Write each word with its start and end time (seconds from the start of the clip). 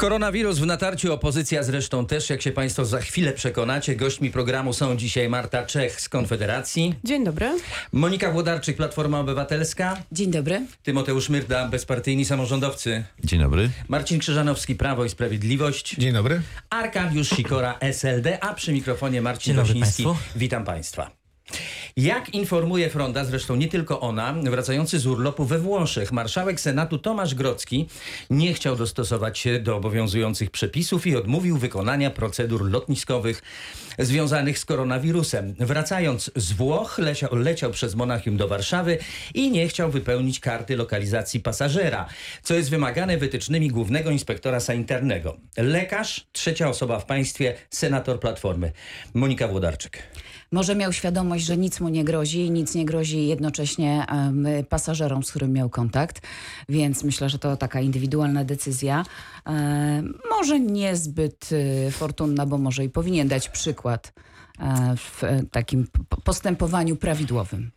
Koronawirus 0.00 0.58
w 0.58 0.66
natarciu, 0.66 1.12
opozycja 1.12 1.62
zresztą 1.62 2.06
też, 2.06 2.30
jak 2.30 2.42
się 2.42 2.52
Państwo 2.52 2.84
za 2.84 3.00
chwilę 3.00 3.32
przekonacie. 3.32 3.96
Gośćmi 3.96 4.30
programu 4.30 4.72
są 4.72 4.96
dzisiaj 4.96 5.28
Marta 5.28 5.66
Czech 5.66 6.00
z 6.00 6.08
Konfederacji, 6.08 6.94
Dzień 7.04 7.24
dobry. 7.24 7.58
Monika 7.92 8.32
Włodarczyk, 8.32 8.76
Platforma 8.76 9.20
Obywatelska, 9.20 10.02
Dzień 10.12 10.30
dobry. 10.30 10.66
Tymoteusz 10.82 11.28
Myrda, 11.28 11.68
bezpartyjni 11.68 12.24
samorządowcy, 12.24 13.04
Dzień 13.24 13.40
dobry. 13.40 13.70
Marcin 13.88 14.18
Krzyżanowski, 14.18 14.74
Prawo 14.74 15.04
i 15.04 15.08
Sprawiedliwość, 15.08 15.96
Dzień 15.98 16.12
dobry. 16.12 16.42
Arkadiusz 16.70 17.28
Sikora, 17.28 17.78
SLD, 17.80 18.44
a 18.44 18.54
przy 18.54 18.72
mikrofonie 18.72 19.22
Marcin 19.22 19.44
Dzień 19.44 19.56
dobry 19.56 19.74
Rosiński. 19.74 20.04
państwu. 20.04 20.38
Witam 20.38 20.64
Państwa. 20.64 21.19
Jak 21.96 22.34
informuje 22.34 22.90
Fronda, 22.90 23.24
zresztą 23.24 23.56
nie 23.56 23.68
tylko 23.68 24.00
ona, 24.00 24.32
wracający 24.32 24.98
z 24.98 25.06
urlopu 25.06 25.44
we 25.44 25.58
Włoszech, 25.58 26.12
marszałek 26.12 26.60
Senatu 26.60 26.98
Tomasz 26.98 27.34
Grocki 27.34 27.88
nie 28.30 28.54
chciał 28.54 28.76
dostosować 28.76 29.38
się 29.38 29.58
do 29.58 29.76
obowiązujących 29.76 30.50
przepisów 30.50 31.06
i 31.06 31.16
odmówił 31.16 31.58
wykonania 31.58 32.10
procedur 32.10 32.70
lotniskowych 32.70 33.42
związanych 33.98 34.58
z 34.58 34.64
koronawirusem. 34.64 35.54
Wracając 35.58 36.30
z 36.36 36.52
Włoch, 36.52 36.98
leciał, 36.98 37.36
leciał 37.36 37.70
przez 37.70 37.94
Monachium 37.94 38.36
do 38.36 38.48
Warszawy 38.48 38.98
i 39.34 39.50
nie 39.50 39.68
chciał 39.68 39.90
wypełnić 39.90 40.40
karty 40.40 40.76
lokalizacji 40.76 41.40
pasażera, 41.40 42.06
co 42.42 42.54
jest 42.54 42.70
wymagane 42.70 43.16
wytycznymi 43.16 43.68
głównego 43.68 44.10
inspektora 44.10 44.60
sanitarnego. 44.60 45.36
Lekarz, 45.56 46.26
trzecia 46.32 46.68
osoba 46.68 47.00
w 47.00 47.06
państwie, 47.06 47.54
senator 47.70 48.20
Platformy. 48.20 48.72
Monika 49.14 49.48
Włodarczyk. 49.48 50.02
Może 50.52 50.74
miał 50.74 50.92
świadomość, 50.92 51.44
że 51.44 51.56
nic 51.56 51.80
mu 51.80 51.88
nie 51.88 52.04
grozi 52.04 52.40
i 52.40 52.50
nic 52.50 52.74
nie 52.74 52.84
grozi 52.84 53.26
jednocześnie 53.26 54.06
pasażerom, 54.68 55.22
z 55.22 55.30
którym 55.30 55.52
miał 55.52 55.70
kontakt, 55.70 56.26
więc 56.68 57.04
myślę, 57.04 57.28
że 57.28 57.38
to 57.38 57.56
taka 57.56 57.80
indywidualna 57.80 58.44
decyzja. 58.44 59.04
Em, 59.44 60.18
może 60.30 60.60
niezbyt 60.60 61.48
y, 61.52 61.90
fortunna, 61.90 62.46
bo 62.46 62.58
może 62.58 62.84
i 62.84 62.88
powinien 62.88 63.28
dać 63.28 63.48
przykład 63.48 64.12
e, 64.58 64.96
w 64.96 65.24
e, 65.24 65.42
takim 65.50 65.86
postępowaniu 66.24 66.96
prawidłowym. 66.96 67.70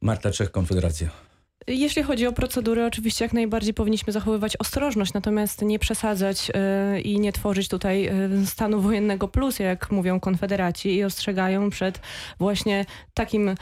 Marta 0.00 0.30
Czech, 0.30 0.50
Konfederacja. 0.50 1.33
Jeśli 1.66 2.02
chodzi 2.02 2.26
o 2.26 2.32
procedury, 2.32 2.84
oczywiście 2.84 3.24
jak 3.24 3.32
najbardziej 3.32 3.74
powinniśmy 3.74 4.12
zachowywać 4.12 4.56
ostrożność, 4.56 5.12
natomiast 5.12 5.62
nie 5.62 5.78
przesadzać 5.78 6.50
y, 6.96 7.00
i 7.00 7.20
nie 7.20 7.32
tworzyć 7.32 7.68
tutaj 7.68 8.08
y, 8.42 8.46
stanu 8.46 8.80
wojennego 8.80 9.28
plus, 9.28 9.58
jak 9.58 9.90
mówią 9.90 10.20
konfederaci 10.20 10.94
i 10.94 11.04
ostrzegają 11.04 11.70
przed 11.70 12.00
właśnie 12.38 12.84
takim, 13.14 13.48
y, 13.48 13.54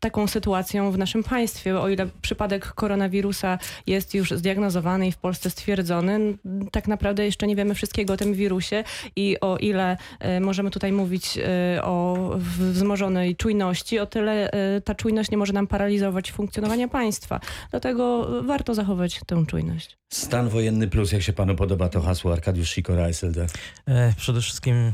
taką 0.00 0.26
sytuacją 0.26 0.92
w 0.92 0.98
naszym 0.98 1.22
państwie. 1.22 1.80
O 1.80 1.88
ile 1.88 2.06
przypadek 2.22 2.66
koronawirusa 2.66 3.58
jest 3.86 4.14
już 4.14 4.30
zdiagnozowany 4.30 5.06
i 5.06 5.12
w 5.12 5.18
Polsce 5.18 5.50
stwierdzony, 5.50 6.38
tak 6.72 6.88
naprawdę 6.88 7.24
jeszcze 7.24 7.46
nie 7.46 7.56
wiemy 7.56 7.74
wszystkiego 7.74 8.12
o 8.12 8.16
tym 8.16 8.34
wirusie 8.34 8.84
i 9.16 9.40
o 9.40 9.56
ile 9.56 9.96
możemy 10.40 10.70
tutaj 10.70 10.92
mówić 10.92 11.38
o 11.82 12.16
wzmożonej 12.36 13.36
czujności, 13.36 13.98
o 13.98 14.06
tyle 14.06 14.50
ta 14.84 14.94
czujność 14.94 15.30
nie 15.30 15.36
może 15.36 15.52
nam 15.52 15.66
paraliżować 15.66 16.32
funkcjonowania 16.32 16.41
państwa. 16.88 17.40
Dlatego 17.70 18.28
warto 18.42 18.74
zachować 18.74 19.20
tę 19.26 19.44
czujność. 19.46 19.98
Stan 20.12 20.48
wojenny 20.48 20.88
plus, 20.88 21.12
jak 21.12 21.22
się 21.22 21.32
panu 21.32 21.56
podoba 21.56 21.88
to 21.88 22.00
hasło 22.00 22.32
Arkadiusz 22.32 22.70
Sikora, 22.70 23.08
SLD. 23.08 23.46
E, 23.86 24.14
Przede 24.16 24.40
wszystkim 24.40 24.74
e, 24.76 24.92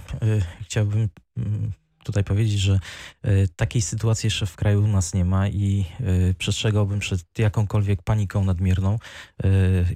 chciałbym 0.63 1.09
mm, 1.37 1.73
tutaj 2.09 2.25
powiedzieć, 2.25 2.61
że 2.61 2.79
e, 3.23 3.49
takiej 3.49 3.83
sytuacji 3.83 4.27
jeszcze 4.27 4.47
w 4.47 4.57
kraju 4.57 4.85
u 4.85 4.87
nas 4.87 5.15
nie 5.15 5.25
ma 5.25 5.49
i 5.49 5.85
e, 6.01 6.35
przestrzegałbym 6.35 6.99
przed 6.99 7.39
jakąkolwiek 7.39 8.03
paniką 8.03 8.45
nadmierną 8.45 8.99
e, 9.45 9.49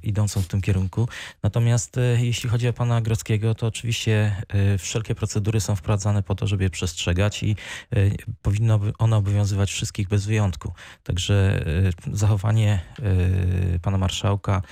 idącą 0.03 0.43
w 0.43 0.47
tym 0.47 0.61
kierunku. 0.61 1.09
Natomiast 1.43 1.97
jeśli 2.17 2.51
chodzi 2.51 2.69
o 2.69 2.73
pana 2.73 3.01
Grodzkiego, 3.01 3.55
to 3.55 3.67
oczywiście 3.67 4.37
wszelkie 4.79 5.15
procedury 5.15 5.61
są 5.61 5.77
wprowadzane 5.77 6.23
po 6.23 6.35
to, 6.35 6.47
żeby 6.47 6.65
je 6.65 6.71
przestrzegać 6.71 7.43
i 7.43 7.57
powinno 8.43 8.81
one 8.99 9.17
obowiązywać 9.17 9.73
wszystkich 9.73 10.09
bez 10.09 10.27
wyjątku. 10.27 10.73
Także 11.03 11.65
zachowanie 12.13 12.81
pana 13.83 13.99
marszałka 13.99 14.63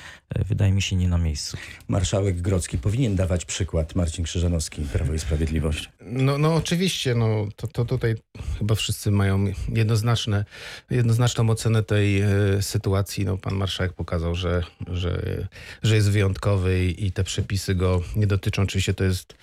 wydaje 0.46 0.72
mi 0.72 0.82
się 0.82 0.96
nie 0.96 1.08
na 1.08 1.18
miejscu. 1.18 1.56
Marszałek 1.88 2.40
Grocki 2.40 2.78
powinien 2.78 3.16
dawać 3.16 3.44
przykład. 3.44 3.94
Marcin 3.94 4.24
Krzyżanowski, 4.24 4.82
Prawo 4.82 5.14
i 5.14 5.18
Sprawiedliwość. 5.18 5.90
No, 6.00 6.38
no 6.38 6.54
oczywiście, 6.54 7.14
no, 7.14 7.26
to, 7.56 7.66
to 7.66 7.84
tutaj 7.84 8.14
chyba 8.58 8.74
wszyscy 8.74 9.10
mają 9.10 9.44
jednoznaczne, 9.68 10.44
jednoznaczną 10.90 11.50
ocenę 11.50 11.82
tej 11.82 12.20
e, 12.20 12.28
sytuacji. 12.60 13.24
No, 13.24 13.36
pan 13.36 13.54
marszałek 13.54 13.92
pokazał, 13.92 14.34
że, 14.34 14.62
że, 14.86 15.46
że 15.82 15.94
jest 15.94 16.10
wyjątkowy 16.10 16.84
i, 16.84 17.12
te 17.12 17.24
przepisy 17.24 17.74
go 17.74 18.02
nie 18.16 18.26
dotyczą. 18.26 18.62
Oczywiście 18.62 18.94
to 18.94 19.04
jest 19.04 19.34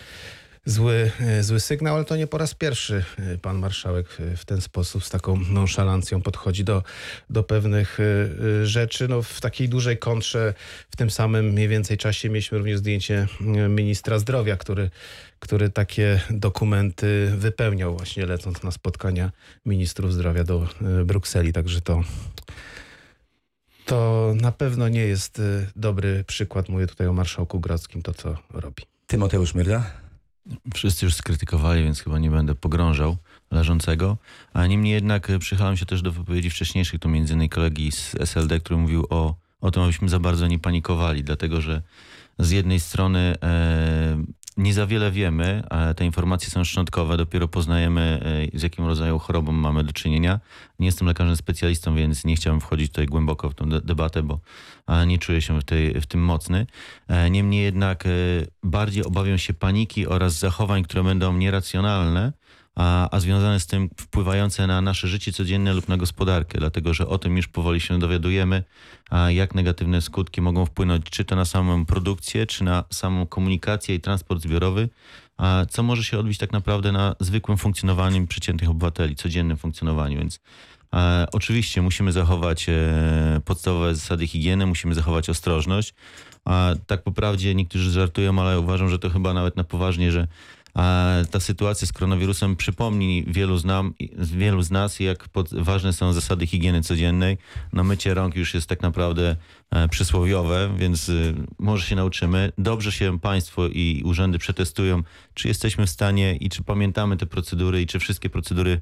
zły, 0.66 1.12
e, 1.20 1.44
zły 1.44 1.60
sygnał, 1.60 1.96
ale 1.96 2.06
to 2.06 2.16
nie 2.16 2.28
po 2.28 2.38
raz 2.38 2.54
pierwszy 2.54 3.04
e, 3.20 3.38
pan 3.38 3.58
marszałek 3.58 4.18
w 4.38 4.46
ten 4.46 4.62
sposób, 4.62 5.04
z 5.04 5.10
taką 5.10 5.40
nonszalancją 5.50 6.22
podchodzi 6.22 6.64
do, 6.64 6.84
do 7.30 7.44
pewnych 7.44 7.98
rzeczy. 8.64 9.08
No, 9.08 9.22
w 9.22 9.42
takiej 9.42 9.70
dużej 9.70 9.98
kontrze 9.98 10.54
w 10.90 10.96
tym 10.96 11.12
samym 11.12 11.46
mniej 11.46 11.68
więcej 11.68 11.98
czasie 11.98 12.30
mieliśmy 12.30 12.58
również 12.58 12.78
zdjęcie 12.80 13.28
ministra 13.70 14.20
zdrowia, 14.20 14.58
który, 14.58 14.90
który 15.40 15.70
takie 15.70 16.22
dokumenty 16.30 17.34
wypełniał 17.38 17.98
właśnie 17.98 18.26
lecąc 18.26 18.64
na 18.64 18.72
spotkania 18.72 19.32
ministrów 19.66 20.14
zdrowia 20.14 20.44
do 20.44 20.68
e, 21.02 21.06
Brukseli. 21.06 21.54
Także 21.54 21.82
to, 21.82 22.04
to 23.86 24.34
na 24.42 24.52
pewno 24.52 24.90
nie 24.90 25.02
jest 25.02 25.40
e, 25.40 25.68
dobry 25.76 26.24
przykład. 26.28 26.70
Mówię 26.70 26.88
tutaj 26.88 27.08
o 27.08 27.14
marszałku 27.14 27.60
Grodzkim, 27.60 28.02
to 28.02 28.14
co 28.14 28.38
robi. 28.54 28.84
Tymoteusz 29.08 29.54
Myrda. 29.54 29.92
Wszyscy 30.74 31.06
już 31.06 31.16
skrytykowali, 31.16 31.84
więc 31.84 32.02
chyba 32.02 32.20
nie 32.20 32.30
będę 32.30 32.56
pogrążał 32.56 33.18
leżącego. 33.52 34.18
A 34.54 34.68
niemniej 34.68 34.94
jednak 34.94 35.30
e, 35.30 35.40
przychylam 35.40 35.78
się 35.78 35.86
też 35.86 36.02
do 36.02 36.12
wypowiedzi 36.12 36.50
wcześniejszych, 36.50 37.00
tu 37.00 37.10
między 37.10 37.34
innymi 37.34 37.50
kolegi 37.50 37.92
z 37.92 38.16
SLD, 38.20 38.60
który 38.60 38.78
mówił 38.80 39.06
o, 39.10 39.36
o 39.62 39.72
tym, 39.72 39.84
abyśmy 39.84 40.10
za 40.10 40.20
bardzo 40.20 40.48
nie 40.48 40.60
panikowali, 40.60 41.24
dlatego 41.24 41.62
że 41.62 41.82
z 42.40 42.50
jednej 42.50 42.80
strony 42.80 43.36
e, 43.44 44.24
nie 44.58 44.74
za 44.74 44.88
wiele 44.88 45.12
wiemy, 45.12 45.64
te 45.96 46.06
informacje 46.06 46.50
są 46.50 46.64
szczątkowe, 46.64 47.18
dopiero 47.18 47.48
poznajemy 47.48 48.20
e, 48.54 48.60
z 48.60 48.64
jakim 48.64 48.86
rodzaju 48.86 49.20
chorobą 49.20 49.52
mamy 49.52 49.84
do 49.84 49.94
czynienia. 49.94 50.40
Nie 50.80 50.86
jestem 50.86 51.08
lekarzem 51.08 51.36
specjalistą, 51.36 51.96
więc 51.96 52.26
nie 52.26 52.36
chciałem 52.36 52.62
wchodzić 52.62 52.92
tutaj 52.92 53.06
głęboko 53.06 53.50
w 53.50 53.56
tę 53.56 53.66
de- 53.70 53.82
debatę, 53.82 54.24
bo 54.24 54.40
nie 55.08 55.18
czuję 55.18 55.42
się 55.42 55.60
w, 55.60 55.64
tej, 55.64 56.02
w 56.02 56.06
tym 56.06 56.24
mocny. 56.24 56.66
E, 57.08 57.30
Niemniej 57.30 57.64
jednak 57.64 58.06
e, 58.06 58.10
bardziej 58.64 59.04
obawiam 59.04 59.38
się 59.38 59.54
paniki 59.54 60.08
oraz 60.08 60.40
zachowań, 60.40 60.84
które 60.84 61.04
będą 61.04 61.34
nieracjonalne, 61.34 62.34
a, 62.78 63.10
a 63.12 63.20
związane 63.20 63.60
z 63.60 63.68
tym 63.68 63.90
wpływające 63.98 64.68
na 64.68 64.82
nasze 64.82 65.08
życie 65.08 65.34
codzienne 65.34 65.74
lub 65.74 65.88
na 65.88 65.98
gospodarkę, 65.98 66.60
dlatego 66.60 66.94
że 66.94 67.08
o 67.08 67.18
tym 67.18 67.38
już 67.38 67.48
powoli 67.48 67.82
się 67.82 68.00
dowiadujemy, 68.00 68.64
a 69.10 69.32
jak 69.32 69.56
negatywne 69.56 70.02
skutki 70.02 70.42
mogą 70.42 70.66
wpłynąć 70.66 71.06
czy 71.10 71.26
to 71.26 71.36
na 71.36 71.46
samą 71.46 71.86
produkcję, 71.86 72.46
czy 72.46 72.64
na 72.64 72.84
samą 72.90 73.28
komunikację 73.28 73.96
i 73.96 74.00
transport 74.00 74.42
zbiorowy, 74.42 74.90
a 75.38 75.66
co 75.70 75.84
może 75.84 76.04
się 76.04 76.20
odbić 76.20 76.38
tak 76.38 76.52
naprawdę 76.52 76.92
na 76.92 77.16
zwykłym 77.20 77.58
funkcjonowaniu 77.58 78.28
przeciętnych 78.28 78.70
obywateli, 78.70 79.16
codziennym 79.16 79.58
funkcjonowaniu, 79.58 80.20
więc 80.20 80.40
oczywiście 81.32 81.82
musimy 81.82 82.12
zachować 82.12 82.70
e, 82.70 83.42
podstawowe 83.46 83.96
zasady 83.96 84.28
higieny, 84.28 84.66
musimy 84.66 84.96
zachować 84.96 85.30
ostrożność. 85.30 85.94
A 86.46 86.74
tak 86.88 87.04
po 87.04 87.12
prawdzie 87.12 87.56
niektórzy 87.56 87.92
żartują, 87.92 88.40
ale 88.42 88.60
uważam, 88.60 88.90
że 88.90 89.00
to 89.00 89.10
chyba 89.10 89.34
nawet 89.34 89.56
na 89.56 89.64
poważnie, 89.64 90.12
że 90.12 90.28
ta 91.32 91.40
sytuacja 91.40 91.88
z 91.88 91.92
koronawirusem 91.92 92.56
przypomni 92.56 93.24
wielu 93.28 93.58
z, 93.58 93.66
nam, 93.66 93.94
wielu 94.18 94.62
z 94.62 94.72
nas, 94.72 95.00
jak 95.00 95.30
pod, 95.30 95.54
ważne 95.54 95.94
są 95.94 96.14
zasady 96.14 96.48
higieny 96.48 96.82
codziennej. 96.82 97.38
No 97.74 97.84
mycie 97.84 98.14
rąk 98.14 98.36
już 98.36 98.54
jest 98.54 98.70
tak 98.70 98.82
naprawdę 98.82 99.36
przysłowiowe, 99.90 100.70
więc 100.78 101.10
y, 101.10 101.34
może 101.60 101.86
się 101.88 101.96
nauczymy. 101.96 102.52
Dobrze 102.58 102.92
się 102.92 103.20
państwo 103.20 103.68
i 103.68 104.02
urzędy 104.06 104.40
przetestują, 104.40 105.04
czy 105.34 105.48
jesteśmy 105.48 105.86
w 105.86 105.90
stanie 105.90 106.36
i 106.36 106.50
czy 106.50 106.64
pamiętamy 106.64 107.18
te 107.18 107.26
procedury 107.26 107.82
i 107.82 107.88
czy 107.88 108.00
wszystkie 108.00 108.30
procedury 108.30 108.80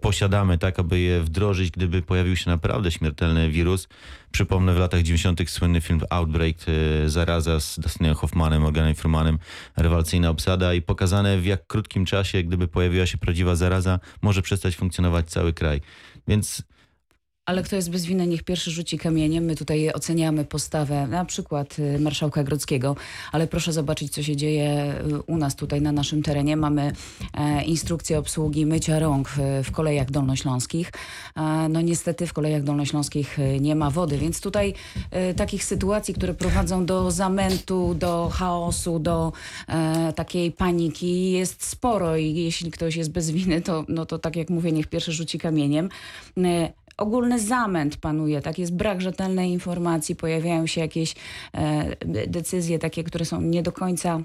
posiadamy 0.00 0.58
tak, 0.58 0.78
aby 0.78 1.00
je 1.00 1.20
wdrożyć, 1.20 1.70
gdyby 1.70 2.02
pojawił 2.02 2.36
się 2.36 2.50
naprawdę 2.50 2.90
śmiertelny 2.90 3.50
wirus. 3.50 3.88
Przypomnę 4.30 4.74
w 4.74 4.78
latach 4.78 5.02
90. 5.02 5.50
słynny 5.50 5.80
film 5.80 6.00
Outbreak, 6.10 6.56
e, 6.68 7.08
zaraza 7.08 7.60
z 7.60 7.78
Dustinem 7.78 8.14
Hoffmanem, 8.14 8.62
Morganem 8.62 8.94
Freemanem, 8.94 9.38
rewelacyjna 9.76 10.30
obsada 10.30 10.74
i 10.74 10.82
pokazane 10.82 11.38
w 11.38 11.46
jak 11.46 11.66
krótkim 11.66 12.04
czasie, 12.04 12.42
gdyby 12.42 12.68
pojawiła 12.68 13.06
się 13.06 13.18
prawdziwa 13.18 13.56
zaraza, 13.56 14.00
może 14.22 14.42
przestać 14.42 14.76
funkcjonować 14.76 15.30
cały 15.30 15.52
kraj. 15.52 15.80
Więc 16.28 16.62
Ale 17.48 17.62
kto 17.62 17.76
jest 17.76 17.90
bez 17.90 18.04
winy, 18.04 18.26
niech 18.26 18.42
pierwszy 18.42 18.70
rzuci 18.70 18.98
kamieniem. 18.98 19.44
My 19.44 19.56
tutaj 19.56 19.92
oceniamy 19.92 20.44
postawę 20.44 21.06
na 21.06 21.24
przykład 21.24 21.78
y, 21.78 21.98
marszałka 21.98 22.44
Grodzkiego, 22.44 22.96
ale 23.32 23.46
proszę 23.46 23.72
zobaczyć, 23.72 24.12
co 24.12 24.22
się 24.22 24.36
dzieje 24.36 24.94
y, 25.12 25.22
u 25.22 25.36
nas 25.36 25.56
tutaj 25.56 25.80
na 25.82 25.92
naszym 25.92 26.22
terenie. 26.22 26.56
Mamy 26.56 26.92
e, 27.34 27.64
instrukcję 27.64 28.18
obsługi 28.18 28.66
mycia 28.66 28.98
rąk 28.98 29.28
w, 29.62 29.72
kolejach 29.72 30.10
dolnośląskich. 30.10 30.92
E, 31.36 31.68
no 31.68 31.80
niestety 31.80 32.26
w 32.26 32.32
kolejach 32.32 32.62
dolnośląskich 32.62 33.38
y, 33.38 33.60
nie 33.60 33.74
ma 33.74 33.90
wody, 33.90 34.18
więc 34.18 34.40
tutaj 34.40 34.74
takich 35.36 35.64
sytuacji, 35.64 36.14
które 36.14 36.34
prowadzą 36.34 36.86
do 36.86 37.10
zamętu, 37.10 37.94
do 37.94 38.30
chaosu, 38.34 38.98
do 38.98 39.32
e, 39.68 40.12
takiej 40.12 40.52
paniki 40.52 41.30
jest 41.30 41.64
sporo 41.64 42.16
i 42.16 42.34
jeśli 42.34 42.70
ktoś 42.70 42.96
jest 42.96 43.10
bez 43.10 43.30
winy, 43.30 43.60
to, 43.62 43.84
no 43.88 44.06
to 44.06 44.18
tak 44.18 44.36
jak 44.36 44.50
mówię, 44.50 44.72
niech 44.72 44.86
pierwszy 44.86 45.12
rzuci 45.12 45.38
kamieniem. 45.38 45.88
Ogólny 46.98 47.38
zamęt 47.38 47.96
panuje, 47.96 48.42
tak? 48.42 48.58
Jest 48.58 48.76
brak 48.76 49.00
rzetelnej 49.00 49.50
informacji, 49.50 50.16
pojawiają 50.16 50.66
się 50.66 50.80
jakieś 50.80 51.14
e, 51.54 51.96
decyzje 52.26 52.78
takie, 52.78 53.04
które 53.04 53.24
są 53.24 53.40
nie 53.40 53.62
do 53.62 53.72
końca 53.72 54.22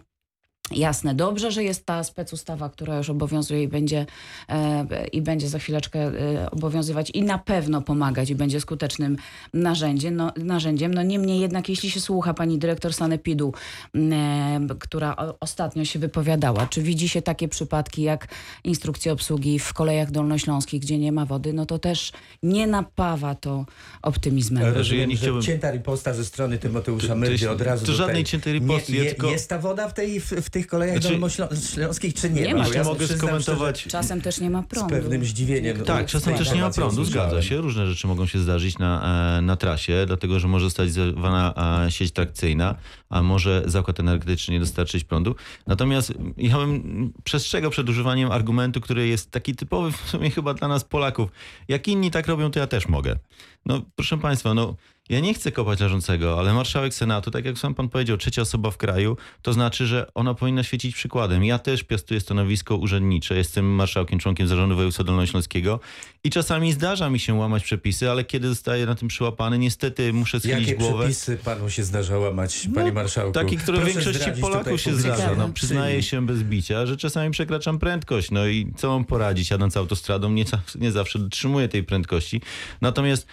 jasne. 0.72 1.16
Dobrze, 1.16 1.52
że 1.52 1.64
jest 1.64 1.86
ta 1.86 2.04
specustawa, 2.04 2.70
która 2.70 2.98
już 2.98 3.10
obowiązuje 3.10 3.64
i 3.64 3.68
będzie, 3.68 4.06
e, 4.50 5.08
i 5.08 5.22
będzie 5.22 5.48
za 5.50 5.60
chwileczkę 5.60 6.00
e, 6.00 6.52
obowiązywać 6.52 7.10
i 7.10 7.24
na 7.24 7.38
pewno 7.38 7.82
pomagać 7.82 8.30
i 8.30 8.36
będzie 8.36 8.62
skutecznym 8.62 9.18
narzędziem. 9.54 10.16
No, 10.16 10.32
narzędziem. 10.38 10.94
no 10.94 11.04
niemniej 11.04 11.40
jednak, 11.40 11.70
jeśli 11.70 11.92
się 11.92 12.00
słucha 12.00 12.34
pani 12.34 12.58
dyrektor 12.60 12.94
Sanepidu, 12.94 13.54
e, 13.96 14.60
która 14.80 15.16
o, 15.16 15.36
ostatnio 15.40 15.86
się 15.86 16.00
wypowiadała, 16.00 16.68
czy 16.68 16.82
widzi 16.82 17.10
się 17.10 17.22
takie 17.22 17.48
przypadki 17.48 18.02
jak 18.02 18.28
instrukcje 18.64 19.12
obsługi 19.12 19.60
w 19.60 19.74
kolejach 19.74 20.12
dolnośląskich, 20.12 20.82
gdzie 20.82 20.98
nie 20.98 21.12
ma 21.12 21.26
wody, 21.26 21.54
no 21.54 21.66
to 21.66 21.80
też 21.80 22.12
nie 22.44 22.68
napawa 22.68 23.36
to 23.36 23.66
optymizmem. 24.02 24.64
Ale- 24.64 24.74
Rozumiem, 24.74 25.02
ja 25.02 25.08
nie 25.08 25.16
że 25.16 25.22
chciałbym- 25.22 25.42
cięta 25.44 25.72
riposta 25.72 26.14
ze 26.14 26.26
strony 26.26 26.58
Tymoteusza 26.58 27.16
jest- 27.16 27.44
od 27.44 27.62
razu 27.62 27.86
to 27.86 27.92
tutaj. 27.92 28.06
żadnej 28.08 28.24
ciętej 28.24 28.54
riposty, 28.54 28.92
Nie, 28.94 29.00
je, 29.00 29.06
tylko- 29.06 29.30
Jest 29.30 29.50
ta 29.50 29.60
woda 29.60 29.90
w, 29.90 29.94
tej, 29.94 30.20
w, 30.20 30.26
w 30.32 30.50
tych 30.54 30.68
kolejach 30.68 30.98
Znaczy- 30.98 31.10
dolnośląskich, 31.10 32.14
czy 32.14 32.30
nie? 32.30 32.42
Nie 32.42 32.56
Bo 32.56 32.62
ma. 32.62 32.68
ja 32.68 32.84
mogę 32.84 33.08
skomentować- 33.08 33.88
Czasem 33.88 34.22
też 34.22 34.40
nie 34.40 34.50
ma 34.50 34.62
Z 34.62 34.66
prądu. 34.66 34.90
pewnym 34.90 35.26
zdziwieniem. 35.26 35.78
Tak, 35.84 36.08
czasem 36.08 36.36
z 36.36 36.38
też 36.40 36.52
nie 36.54 36.62
ma 36.62 36.70
prądu, 36.72 37.04
zgadza 37.04 37.42
się. 37.42 37.58
Różne 37.58 37.88
rzeczy 37.88 38.08
mogą 38.08 38.26
się 38.26 38.40
zdarzyć 38.40 38.78
na, 38.78 39.38
e, 39.38 39.42
na 39.42 39.56
trasie, 39.56 40.04
dlatego 40.08 40.40
że 40.40 40.48
może 40.48 40.66
zostać 40.66 40.92
zerwana 40.92 41.54
e, 41.88 41.92
sieć 41.92 42.12
trakcyjna, 42.12 42.76
a 43.10 43.22
może 43.22 43.64
zakład 43.66 44.00
energetyczny 44.00 44.54
nie 44.54 44.60
dostarczyć 44.60 45.04
prądu. 45.04 45.36
Natomiast 45.68 46.14
ja 46.38 46.58
bym 46.58 47.14
przestrzegał 47.24 47.72
przed 47.72 47.90
używaniem 47.90 48.32
argumentu, 48.32 48.82
który 48.82 49.08
jest 49.08 49.32
taki 49.32 49.56
typowy 49.56 49.92
w 49.92 50.10
sumie 50.10 50.30
chyba 50.32 50.54
dla 50.54 50.68
nas 50.68 50.84
Polaków. 50.84 51.30
Jak 51.68 51.88
inni 51.88 52.12
tak 52.12 52.28
robią, 52.28 52.52
to 52.52 52.60
ja 52.60 52.68
też 52.68 52.88
mogę. 52.88 53.16
No 53.66 53.82
proszę 53.96 54.18
Państwa, 54.18 54.54
no 54.54 54.76
ja 55.10 55.20
nie 55.20 55.34
chcę 55.34 55.52
kopać 55.52 55.80
leżącego, 55.80 56.40
ale 56.40 56.54
marszałek 56.54 56.94
Senatu, 56.94 57.32
tak 57.32 57.46
jak 57.46 57.58
sam 57.58 57.74
pan 57.74 57.90
powiedział, 57.90 58.18
trzecia 58.18 58.42
osoba 58.42 58.72
w 58.72 58.78
kraju, 58.78 59.18
to 59.42 59.54
znaczy, 59.54 59.88
że 59.88 60.12
ona 60.14 60.34
powinna 60.34 60.64
świecić 60.64 60.96
przykładem. 60.96 61.44
Ja 61.44 61.60
też 61.60 61.84
piastuję 61.84 62.20
stanowisko 62.20 62.76
urzędnicze, 62.76 63.36
jestem 63.36 63.66
marszałkiem, 63.66 64.20
członkiem 64.20 64.48
zarządu 64.48 64.76
województwa 64.76 65.04
dolnośląskiego 65.04 65.80
i 66.24 66.30
czasami 66.30 66.74
zdarza 66.74 67.10
mi 67.10 67.20
się 67.20 67.34
łamać 67.34 67.64
przepisy, 67.64 68.12
ale 68.12 68.24
kiedy 68.24 68.48
zostaję 68.48 68.86
na 68.86 68.96
tym 68.96 69.08
przyłapany, 69.08 69.60
niestety 69.60 70.14
muszę 70.14 70.40
schylić 70.40 70.68
Jakie 70.68 70.80
głowę. 70.80 71.04
przepisy 71.04 71.38
panu 71.38 71.70
się 71.70 71.84
zdarza 71.84 72.18
łamać, 72.18 72.68
panie 72.76 72.92
marszałku? 72.92 73.32
Takie, 73.32 73.58
które 73.58 73.78
Proszę 73.78 73.94
większości 73.94 74.42
Polaków 74.42 74.82
się 74.82 74.96
zdarza. 74.96 75.36
No, 75.36 75.50
przyznaję 75.50 76.04
się 76.04 76.26
bez 76.26 76.44
bicia, 76.44 76.86
że 76.86 76.98
czasami 76.98 77.32
przekraczam 77.32 77.80
prędkość. 77.80 78.32
No 78.32 78.48
i 78.48 78.74
co 78.76 78.90
mam 78.90 79.06
poradzić, 79.06 79.50
jadąc 79.50 79.78
autostradą, 79.78 80.32
nie, 80.32 80.46
nie 80.76 80.92
zawsze 80.92 81.20
dotrzymuję 81.20 81.68
tej 81.68 81.84
prędkości. 81.84 82.42
Natomiast 82.82 83.28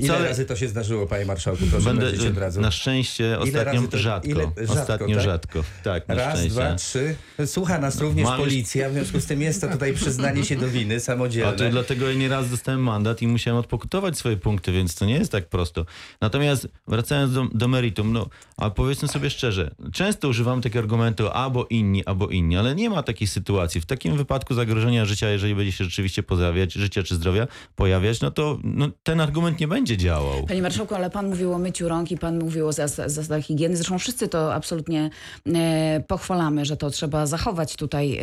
Ile 0.00 0.08
wcale 0.08 0.28
razy 0.28 0.44
to 0.46 0.56
się 0.56 0.68
zdarzyło, 0.68 1.06
panie 1.06 1.24
marszałku? 1.26 1.62
Proszę 1.70 1.84
będę 1.84 2.06
powiedzieć 2.06 2.26
od 2.26 2.38
razu. 2.38 2.60
na 2.60 2.70
szczęście 2.70 3.38
ostatnio 3.38 3.82
to- 3.82 3.98
rzadko. 3.98 4.28
ile- 4.28 4.42
rzadko, 4.56 4.72
Ostatnio 4.80 5.16
tak? 5.16 5.24
rzadko. 5.24 5.64
Tak, 5.82 6.08
na 6.08 6.14
Raz, 6.14 6.32
szczęście. 6.38 6.50
dwa, 6.50 6.74
trzy. 6.74 7.16
Słucha 7.46 7.78
nas 7.78 8.00
również 8.00 8.24
Mam 8.26 8.40
policja, 8.40 8.90
w 8.90 8.92
związku 8.92 9.20
z 9.20 9.26
tym 9.26 9.42
jest 9.42 9.60
to 9.60 9.68
tutaj 9.68 9.94
przyznanie 9.94 10.44
się 10.44 10.56
do 10.56 10.68
winy 10.68 10.94
A 10.96 11.00
samodzielne. 11.00 11.56
to 11.56 11.70
dlatego 11.70 12.08
ja 12.10 12.14
nieraz 12.18 12.50
dostałem 12.50 12.80
mandat 12.82 13.22
i 13.22 13.26
musiałem 13.28 13.60
odpokutować 13.60 14.18
swoje 14.18 14.36
punkty, 14.36 14.72
więc 14.72 14.94
to 14.94 15.06
nie 15.06 15.14
jest 15.14 15.32
tak 15.32 15.48
prosto. 15.48 15.86
Natomiast 16.20 16.68
wracając 16.88 17.32
do, 17.34 17.46
do 17.54 17.68
meritum, 17.68 18.12
no, 18.12 18.26
a 18.56 18.70
powiedzmy 18.70 19.08
sobie 19.08 19.30
szczerze, 19.30 19.70
często 19.92 20.28
używam 20.28 20.62
takiego 20.62 20.78
argumentu 20.78 21.28
albo 21.28 21.66
inni, 21.70 22.04
albo 22.04 22.28
inni, 22.28 22.56
ale 22.56 22.74
nie 22.74 22.90
ma 22.90 23.02
takiej 23.02 23.28
sytuacji. 23.28 23.80
W 23.80 23.86
takim 23.86 24.16
wypadku 24.16 24.54
zagrożenia 24.54 25.04
życia, 25.04 25.28
jeżeli 25.30 25.54
będzie 25.54 25.72
się 25.72 25.84
rzeczywiście 25.84 26.22
pojawiać, 26.22 26.72
życia 26.72 27.02
czy 27.02 27.14
zdrowia 27.14 27.46
pojawiać, 27.76 28.20
no 28.20 28.30
to 28.30 28.58
no, 28.64 28.88
ten 29.02 29.20
argument 29.20 29.60
nie 29.60 29.68
będzie 29.68 29.77
działał. 29.84 30.46
Panie 30.48 30.62
Marszałku, 30.62 30.94
ale 30.94 31.10
pan 31.10 31.28
mówił 31.28 31.52
o 31.52 31.58
myciu 31.58 31.88
rąk 31.88 32.10
i 32.10 32.18
pan 32.18 32.38
mówił 32.38 32.66
o 32.68 32.70
zas- 32.72 33.08
zasadach 33.10 33.44
higieny. 33.44 33.76
Zresztą 33.76 33.98
wszyscy 33.98 34.28
to 34.28 34.54
absolutnie 34.54 35.10
e, 35.46 36.02
pochwalamy, 36.08 36.64
że 36.64 36.76
to 36.76 36.90
trzeba 36.90 37.26
zachować 37.26 37.76
tutaj 37.76 38.18
e, 38.18 38.22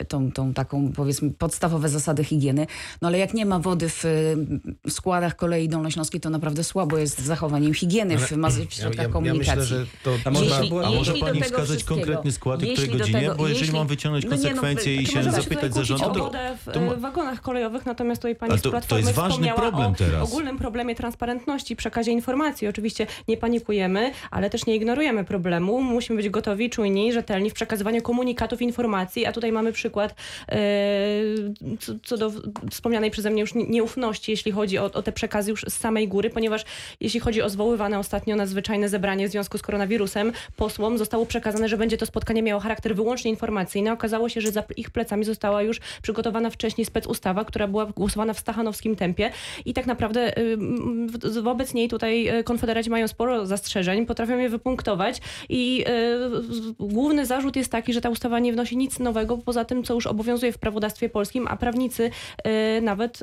e, 0.00 0.04
tą, 0.04 0.32
tą 0.32 0.54
taką, 0.54 0.92
powiedzmy, 0.92 1.30
podstawowe 1.30 1.88
zasady 1.88 2.24
higieny. 2.24 2.66
No 3.02 3.08
ale 3.08 3.18
jak 3.18 3.34
nie 3.34 3.46
ma 3.46 3.58
wody 3.58 3.88
w, 3.88 4.04
w 4.86 4.92
składach 4.92 5.36
kolei 5.36 5.68
dolnośląskiej, 5.68 6.20
to 6.20 6.30
naprawdę 6.30 6.64
słabo 6.64 6.98
jest 6.98 7.18
z 7.18 7.24
zachowaniem 7.24 7.74
higieny 7.74 8.18
w, 8.18 8.32
ma- 8.32 8.50
w 8.50 8.58
Ja, 8.58 8.64
środkach 8.70 8.96
ja, 8.96 9.02
ja 9.02 9.08
komunikacji. 9.08 9.56
myślę, 9.60 9.66
że 9.66 9.86
to 10.02 10.10
A 10.24 10.30
może 10.30 10.44
Jeśli- 10.44 10.78
A 10.84 10.90
może 10.90 11.14
pani 11.14 11.42
wskazać 11.42 11.84
konkretny 11.84 12.32
skład, 12.32 12.62
jeśli 12.62 12.76
której 12.76 12.98
godzinie? 12.98 13.20
tego- 13.20 13.34
Bo 13.34 13.48
jeżeli 13.48 13.60
jeśli- 13.66 13.78
mam 13.78 13.86
wyciągnąć 13.86 14.24
no 14.24 14.30
no, 14.30 14.36
konsekwencje 14.36 14.94
i 14.96 15.06
to 15.06 15.12
się 15.12 15.32
zapytać 15.32 15.74
zarządu, 15.74 16.04
to, 16.14 16.24
wodę 16.24 16.56
w 16.66 16.72
to 16.72 16.80
e, 16.80 16.96
wagonach 16.96 17.40
kolejowych, 17.40 17.86
natomiast 17.86 18.22
tutaj 18.22 18.36
pani 18.36 18.52
to- 18.52 18.58
to 18.58 18.70
Platformy 18.70 19.04
jest 19.04 19.16
ważny 19.16 19.48
problem 19.56 19.90
o 19.92 19.94
teraz. 19.94 20.28
ogólnym 20.28 20.58
problemie 20.66 20.94
transparentności, 20.94 21.76
przekazie 21.76 22.12
informacji. 22.12 22.68
Oczywiście 22.68 23.06
nie 23.28 23.36
panikujemy, 23.36 24.10
ale 24.30 24.50
też 24.50 24.66
nie 24.66 24.76
ignorujemy 24.76 25.24
problemu. 25.24 25.82
Musimy 25.82 26.16
być 26.16 26.28
gotowi, 26.28 26.70
czujni, 26.70 27.12
rzetelni 27.12 27.50
w 27.50 27.54
przekazywaniu 27.54 28.02
komunikatów, 28.02 28.62
informacji, 28.62 29.26
a 29.26 29.32
tutaj 29.32 29.52
mamy 29.52 29.72
przykład 29.72 30.14
e, 30.48 30.56
co, 31.80 31.92
co 32.04 32.16
do 32.16 32.32
wspomnianej 32.70 33.10
przeze 33.10 33.30
mnie 33.30 33.40
już 33.40 33.54
nie- 33.54 33.66
nieufności, 33.68 34.32
jeśli 34.32 34.52
chodzi 34.52 34.78
o, 34.78 34.84
o 34.84 35.02
te 35.02 35.12
przekazy 35.12 35.50
już 35.50 35.62
z 35.68 35.72
samej 35.72 36.08
góry, 36.08 36.30
ponieważ 36.30 36.64
jeśli 37.00 37.20
chodzi 37.20 37.42
o 37.42 37.48
zwoływane 37.48 37.98
ostatnio 37.98 38.36
nadzwyczajne 38.36 38.88
zebranie 38.88 39.28
w 39.28 39.30
związku 39.30 39.58
z 39.58 39.62
koronawirusem, 39.62 40.32
posłom 40.56 40.98
zostało 40.98 41.26
przekazane, 41.26 41.68
że 41.68 41.76
będzie 41.76 41.96
to 41.96 42.06
spotkanie 42.06 42.42
miało 42.42 42.60
charakter 42.60 42.96
wyłącznie 42.96 43.30
informacyjny. 43.30 43.92
Okazało 43.92 44.28
się, 44.28 44.40
że 44.40 44.50
za 44.52 44.64
ich 44.76 44.90
plecami 44.90 45.24
została 45.24 45.62
już 45.62 45.80
przygotowana 46.02 46.50
wcześniej 46.50 46.84
specustawa, 46.84 47.44
która 47.44 47.68
była 47.68 47.86
głosowana 47.86 48.32
w 48.32 48.38
stachanowskim 48.38 48.96
tempie 48.96 49.30
i 49.64 49.74
tak 49.74 49.86
naprawdę 49.86 50.38
y, 50.38 50.55
wobec 51.42 51.74
niej 51.74 51.88
tutaj 51.88 52.38
y, 52.38 52.44
konfederaci 52.44 52.90
mają 52.90 53.08
sporo 53.08 53.46
zastrzeżeń, 53.46 54.06
potrafią 54.06 54.38
je 54.38 54.48
wypunktować 54.48 55.20
i 55.48 55.84
z- 56.50 56.70
główny 56.78 57.26
zarzut 57.26 57.56
jest 57.56 57.70
taki, 57.72 57.92
że 57.92 58.00
ta 58.00 58.10
ustawa 58.10 58.38
nie 58.38 58.52
wnosi 58.52 58.76
nic 58.76 58.98
nowego 58.98 59.38
poza 59.38 59.64
tym, 59.64 59.84
co 59.84 59.94
już 59.94 60.06
obowiązuje 60.06 60.52
w 60.52 60.58
prawodawstwie 60.58 61.08
polskim, 61.08 61.46
a 61.48 61.56
prawnicy 61.56 62.10
y, 62.76 62.80
nawet 62.82 63.18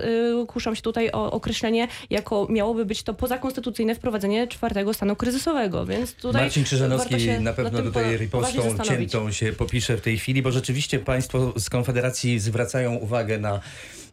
kuszą 0.47 0.75
się 0.75 0.81
tutaj 0.81 1.09
o 1.11 1.31
określenie, 1.31 1.87
jako 2.09 2.47
miałoby 2.49 2.85
być 2.85 3.03
to 3.03 3.13
pozakonstytucyjne 3.13 3.95
wprowadzenie 3.95 4.47
czwartego 4.47 4.93
stanu 4.93 5.15
kryzysowego, 5.15 5.85
więc 5.85 6.13
tutaj 6.13 6.41
Marcin 6.41 6.63
Krzyżanowski 6.63 7.15
na 7.39 7.53
pewno 7.53 7.81
tutaj 7.81 8.03
po- 8.11 8.17
ripostą 8.17 8.61
ciętą 8.83 9.31
się 9.31 9.53
popisze 9.53 9.97
w 9.97 10.01
tej 10.01 10.17
chwili, 10.17 10.41
bo 10.41 10.51
rzeczywiście 10.51 10.99
państwo 10.99 11.53
z 11.59 11.69
Konfederacji 11.69 12.39
zwracają 12.39 12.95
uwagę 12.95 13.37
na 13.39 13.59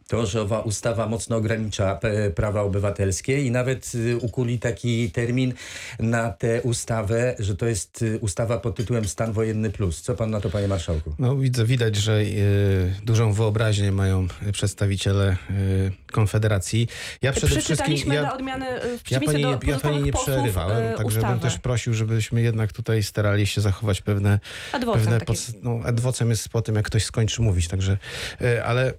to, 0.07 0.25
że 0.25 0.41
owa 0.41 0.59
ustawa 0.59 1.07
mocno 1.07 1.35
ogranicza 1.35 1.95
p- 1.95 2.31
prawa 2.35 2.61
obywatelskie 2.61 3.41
i 3.45 3.51
nawet 3.51 3.91
y, 3.95 4.17
ukuli 4.17 4.59
taki 4.59 5.11
termin 5.11 5.53
na 5.99 6.29
tę 6.31 6.61
ustawę, 6.61 7.35
że 7.39 7.55
to 7.55 7.65
jest 7.65 8.01
y, 8.01 8.19
ustawa 8.19 8.57
pod 8.57 8.75
tytułem 8.75 9.07
Stan 9.07 9.31
Wojenny 9.33 9.69
Plus. 9.69 10.01
Co 10.01 10.15
pan 10.15 10.31
na 10.31 10.41
to, 10.41 10.49
panie 10.49 10.67
marszałku? 10.67 11.13
No 11.19 11.35
widzę, 11.37 11.65
widać, 11.65 11.95
że 11.95 12.21
y, 12.21 12.93
dużą 13.03 13.33
wyobraźnię 13.33 13.91
mają 13.91 14.27
przedstawiciele 14.51 15.37
y, 15.51 15.91
Konfederacji. 16.11 16.87
Ja 17.21 17.31
przede 17.31 17.47
wszystkim... 17.47 17.75
Przeczytaliśmy 17.75 18.15
Ja, 18.15 18.33
odmiany 18.33 18.83
y, 18.85 18.97
w 18.97 19.11
ja 19.11 19.19
pani, 19.19 19.41
do 19.41 19.49
nie, 19.49 19.71
ja 19.71 19.79
pani 19.79 20.03
nie 20.03 20.13
przerywałem, 20.13 20.93
y, 20.93 20.97
także 20.97 21.21
bym 21.21 21.39
też 21.39 21.57
prosił, 21.59 21.93
żebyśmy 21.93 22.41
jednak 22.41 22.73
tutaj 22.73 23.03
starali 23.03 23.47
się 23.47 23.61
zachować 23.61 24.01
pewne 24.01 24.39
Adwocem 24.71 25.01
pewne 25.01 25.19
pod, 25.19 25.37
no, 25.63 25.79
adwocem 25.85 26.29
jest 26.29 26.49
po 26.49 26.61
tym, 26.61 26.75
jak 26.75 26.85
ktoś 26.85 27.05
skończy 27.05 27.41
mówić, 27.41 27.67
także, 27.67 27.97
e, 28.41 28.63
ale 28.65 28.87
e, 28.87 28.93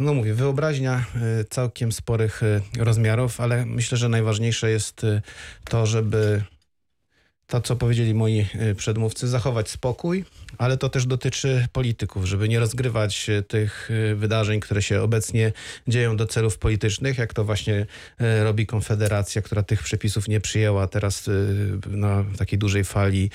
no 0.00 0.14
mówię, 0.14 0.34
wyobraźnia 0.34 1.04
e, 1.14 1.44
całkiem 1.44 1.92
sporych 1.92 2.42
e, 2.42 2.60
rozmiarów, 2.78 3.40
ale 3.40 3.66
myślę, 3.66 3.98
że 3.98 4.08
najważniejsze 4.08 4.70
jest 4.70 5.06
to, 5.64 5.86
żeby 5.86 6.42
to, 7.50 7.60
co 7.60 7.76
powiedzieli 7.76 8.14
moi 8.14 8.46
y, 8.70 8.74
przedmówcy, 8.74 9.28
zachować 9.28 9.70
spokój, 9.70 10.24
ale 10.58 10.76
to 10.76 10.88
też 10.88 11.06
dotyczy 11.06 11.66
polityków, 11.72 12.24
żeby 12.24 12.48
nie 12.48 12.60
rozgrywać 12.60 13.28
y, 13.28 13.42
tych 13.42 13.90
y, 13.90 14.14
wydarzeń, 14.14 14.60
które 14.60 14.82
się 14.82 15.02
obecnie 15.02 15.52
dzieją 15.88 16.16
do 16.16 16.26
celów 16.26 16.58
politycznych, 16.58 17.18
jak 17.18 17.34
to 17.34 17.44
właśnie 17.44 17.86
robi 18.42 18.66
Konfederacja, 18.66 19.42
która 19.42 19.62
tych 19.62 19.82
przepisów 19.82 20.28
nie 20.28 20.40
przyjęła. 20.40 20.86
Teraz 20.86 21.30
na 21.86 22.24
takiej 22.38 22.58
dużej 22.58 22.84
fali 22.84 23.30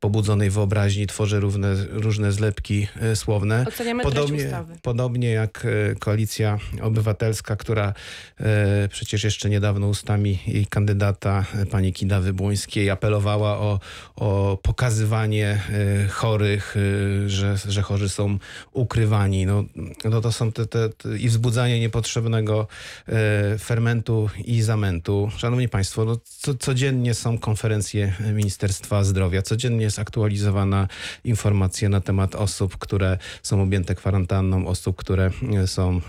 pobudzonej 0.00 0.50
wyobraźni 0.50 1.06
tworzy 1.06 1.40
równe, 1.40 1.74
różne 1.90 2.32
zlepki 2.32 2.86
słowne. 3.14 3.64
Oceniamy 3.68 4.02
Podobnie, 4.02 4.64
podobnie 4.82 5.30
jak 5.30 5.66
e, 5.66 5.94
Koalicja 5.94 6.58
Obywatelska, 6.82 7.56
która 7.56 7.94
e, 8.40 8.88
przecież 8.88 9.24
jeszcze 9.24 9.50
niedawno 9.50 9.88
ustami 9.88 10.38
jej 10.46 10.66
kandydata, 10.66 11.44
e, 11.54 11.66
pani 11.66 11.92
Kidawy 11.92 12.32
Błońskiej, 12.32 12.90
apelowała 12.90 13.59
o, 13.60 13.80
o 14.16 14.58
pokazywanie 14.62 15.60
e, 16.04 16.08
chorych, 16.08 16.76
e, 16.76 17.28
że, 17.28 17.56
że 17.68 17.82
chorzy 17.82 18.08
są 18.08 18.38
ukrywani. 18.72 19.46
No, 19.46 19.64
no 20.04 20.20
to 20.20 20.32
są 20.32 20.52
te, 20.52 20.66
te, 20.66 20.88
te, 20.88 21.18
i 21.18 21.28
wzbudzanie 21.28 21.80
niepotrzebnego 21.80 22.66
e, 23.08 23.58
fermentu 23.58 24.28
i 24.44 24.62
zamętu. 24.62 25.30
Szanowni 25.36 25.68
Państwo, 25.68 26.04
no, 26.04 26.16
co, 26.24 26.54
codziennie 26.54 27.14
są 27.14 27.38
konferencje 27.38 28.14
Ministerstwa 28.34 29.04
Zdrowia, 29.04 29.42
codziennie 29.42 29.82
jest 29.82 29.98
aktualizowana 29.98 30.88
informacja 31.24 31.88
na 31.88 32.00
temat 32.00 32.34
osób, 32.34 32.76
które 32.78 33.18
są 33.42 33.62
objęte 33.62 33.94
kwarantanną, 33.94 34.66
osób, 34.66 34.96
które 34.96 35.30
są 35.66 36.00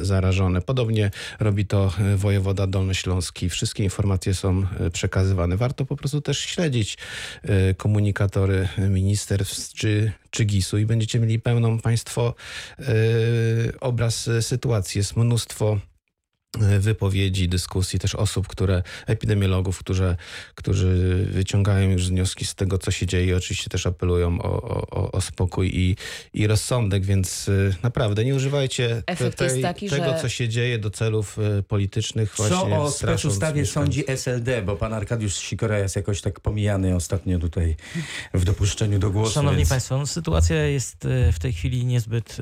zarażone. 0.00 0.60
Podobnie 0.60 1.10
robi 1.40 1.66
to 1.66 1.92
wojewoda 2.16 2.66
dolnośląski. 2.66 3.50
Wszystkie 3.50 3.84
informacje 3.84 4.34
są 4.34 4.66
przekazywane. 4.92 5.56
Warto 5.56 5.84
po 5.84 5.96
prostu 5.96 6.20
też 6.20 6.38
śledzić 6.38 6.89
e, 7.42 7.74
komunikatory 7.74 8.68
ministerstw 8.78 9.74
czy, 9.74 10.12
czy 10.30 10.44
GIS-u 10.44 10.78
i 10.78 10.86
będziecie 10.86 11.20
mieli 11.20 11.40
pełną 11.40 11.78
Państwo 11.78 12.34
e, 12.78 12.84
obraz 13.80 14.28
e, 14.28 14.42
sytuacji. 14.42 14.98
Jest 14.98 15.16
mnóstwo 15.16 15.78
wypowiedzi, 16.58 17.48
dyskusji 17.48 17.98
też 17.98 18.14
osób, 18.14 18.48
które, 18.48 18.82
epidemiologów, 19.06 19.78
którzy, 19.78 20.16
którzy 20.54 21.26
wyciągają 21.30 21.90
już 21.90 22.08
wnioski 22.08 22.44
z 22.44 22.54
tego, 22.54 22.78
co 22.78 22.90
się 22.90 23.06
dzieje 23.06 23.26
i 23.26 23.34
oczywiście 23.34 23.70
też 23.70 23.86
apelują 23.86 24.42
o, 24.42 24.62
o, 24.90 25.12
o 25.12 25.20
spokój 25.20 25.70
i, 25.74 25.96
i 26.34 26.46
rozsądek, 26.46 27.04
więc 27.04 27.48
y, 27.48 27.74
naprawdę 27.82 28.24
nie 28.24 28.34
używajcie 28.34 29.02
te, 29.06 29.30
tej, 29.30 29.62
taki, 29.62 29.88
tego, 29.88 30.04
że- 30.04 30.18
co 30.22 30.28
się 30.28 30.48
dzieje 30.48 30.78
do 30.78 30.90
celów 30.90 31.38
y, 31.58 31.62
politycznych. 31.62 32.34
Co 32.34 32.66
o 32.66 32.90
specustawie 32.90 33.66
sądzi 33.66 34.04
SLD, 34.10 34.62
bo 34.62 34.76
pan 34.76 34.92
Arkadiusz 34.94 35.34
Sikora 35.34 35.78
jest 35.78 35.96
jakoś 35.96 36.20
tak 36.20 36.40
pomijany 36.40 36.96
ostatnio 36.96 37.38
tutaj 37.38 37.76
w 38.34 38.44
dopuszczeniu 38.44 38.98
do 38.98 39.10
głosu. 39.10 39.32
Szanowni 39.32 39.58
więc... 39.58 39.68
Państwo, 39.68 39.98
no, 39.98 40.06
sytuacja 40.06 40.66
jest 40.66 41.04
e, 41.04 41.32
w 41.32 41.38
tej 41.38 41.52
chwili 41.52 41.84
niezbyt 41.84 42.36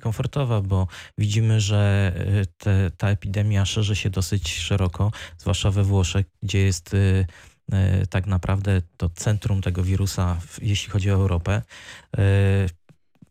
komfortowa, 0.00 0.60
bo 0.60 0.86
widzimy, 1.18 1.60
że 1.60 2.12
te, 2.58 2.90
ta 2.98 3.08
epidemia 3.10 3.49
szerzy 3.64 3.96
się 3.96 4.10
dosyć 4.10 4.54
szeroko, 4.54 5.12
zwłaszcza 5.38 5.70
we 5.70 5.84
Włoszech, 5.84 6.26
gdzie 6.42 6.58
jest 6.58 6.94
e, 6.94 7.26
e, 7.72 8.06
tak 8.06 8.26
naprawdę 8.26 8.82
to 8.96 9.08
centrum 9.08 9.62
tego 9.62 9.82
wirusa, 9.82 10.40
jeśli 10.62 10.90
chodzi 10.90 11.10
o 11.10 11.14
Europę. 11.14 11.52
E, 11.52 11.62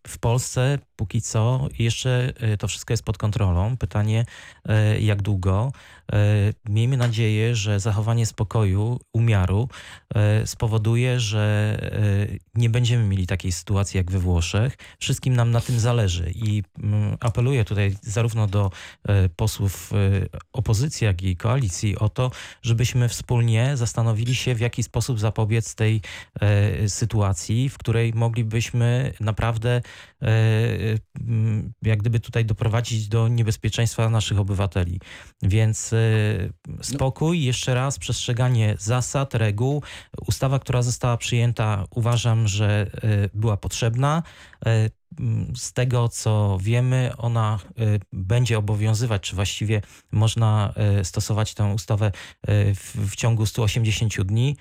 W 0.08 0.18
Polsce 0.20 0.80
póki 1.00 1.22
co 1.22 1.68
jeszcze 1.80 2.34
e, 2.40 2.58
to 2.58 2.68
wszystko 2.68 2.94
jest 2.94 3.04
pod 3.04 3.18
kontrolą. 3.18 3.78
Pytanie, 3.78 4.26
e, 4.66 5.00
jak 5.00 5.22
długo. 5.22 5.72
E, 6.14 6.18
Miejmy 6.70 6.98
nadzieję, 6.98 7.56
że 7.56 7.80
zachowanie 7.80 8.26
spokoju, 8.26 9.00
umiaru 9.14 9.70
spowoduje, 10.46 11.20
że 11.20 11.78
nie 12.56 12.70
będziemy 12.70 13.04
mieli 13.04 13.28
takiej 13.28 13.52
sytuacji 13.52 13.98
jak 13.98 14.12
we 14.12 14.20
Włoszech. 14.20 14.78
Wszystkim 15.00 15.36
nam 15.36 15.52
na 15.52 15.62
tym 15.62 15.80
zależy 15.80 16.32
i 16.36 16.64
mm, 16.84 17.18
apeluję 17.20 17.66
tutaj 17.66 17.96
zarówno 18.02 18.48
do 18.48 18.72
posłów 19.36 19.92
opozycji, 20.54 21.06
jak 21.06 21.22
i 21.22 21.38
koalicji 21.38 21.98
o 21.98 22.10
to, 22.10 22.32
żebyśmy 22.62 23.10
wspólnie 23.10 23.78
zastanowili 23.78 24.36
się, 24.36 24.56
w 24.56 24.60
jaki 24.60 24.84
sposób 24.84 25.20
zapobiec 25.20 25.76
tej 25.76 26.02
sytuacji, 26.88 27.70
w 27.70 27.78
której 27.78 28.14
moglibyśmy 28.14 29.14
naprawdę 29.20 29.82
jak 31.82 32.00
gdyby 32.00 32.20
tutaj 32.20 32.46
doprowadzić 32.46 33.08
do 33.08 33.28
niebezpieczeństwa 33.28 34.10
naszych 34.10 34.40
obywateli. 34.40 35.00
Więc 35.42 35.94
e, 35.94 35.98
spokój, 36.82 37.44
jeszcze 37.44 37.74
raz 37.74 38.00
przestrzeganie 38.00 38.76
zasad, 38.80 39.36
reguł. 39.36 39.84
Ustawa, 40.28 40.60
która 40.60 40.82
została 40.82 41.18
przyjęta, 41.18 41.86
uważam, 41.92 42.48
że 42.48 42.92
e, 43.04 43.30
była 43.34 43.58
potrzebna. 43.58 44.24
E, 44.66 44.90
Z 45.56 45.74
tego, 45.74 46.10
co 46.10 46.58
wiemy, 46.62 47.12
ona 47.18 47.60
będzie 48.14 48.58
obowiązywać, 48.58 49.22
czy 49.22 49.36
właściwie 49.36 49.82
można 50.12 50.74
stosować 51.04 51.54
tę 51.54 51.66
ustawę 51.74 52.12
w, 52.48 53.12
w 53.12 53.16
ciągu 53.16 53.46
180 53.46 54.22
dni 54.22 54.56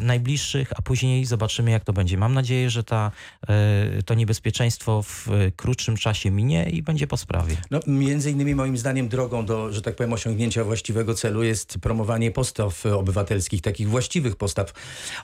najbliższych, 0.00 0.72
a 0.76 0.82
później 0.82 1.24
zobaczymy, 1.24 1.70
jak 1.70 1.84
to 1.84 1.92
będzie. 1.92 2.18
Mam 2.18 2.34
nadzieję, 2.34 2.70
że 2.70 2.84
ta, 2.84 3.10
e, 3.48 4.02
to 4.02 4.14
niebezpieczeństwo 4.14 5.02
w 5.02 5.28
e, 5.28 5.50
krótszym 5.56 5.96
czasie 5.96 6.30
minie 6.30 6.70
i 6.70 6.82
będzie 6.82 7.06
po 7.06 7.16
sprawie. 7.16 7.56
No, 7.70 7.80
między 7.86 8.30
innymi 8.30 8.54
moim 8.54 8.78
zdaniem 8.78 9.08
drogą 9.08 9.46
do, 9.46 9.72
że 9.72 9.82
tak 9.82 9.96
powiem, 9.96 10.12
osiągnięcia 10.12 10.64
właściwego 10.64 11.14
celu 11.14 11.42
jest 11.42 11.78
promowanie 11.78 12.30
postaw 12.30 12.86
obywatelskich, 12.86 13.62
takich 13.62 13.88
właściwych 13.88 14.36
postaw 14.36 14.72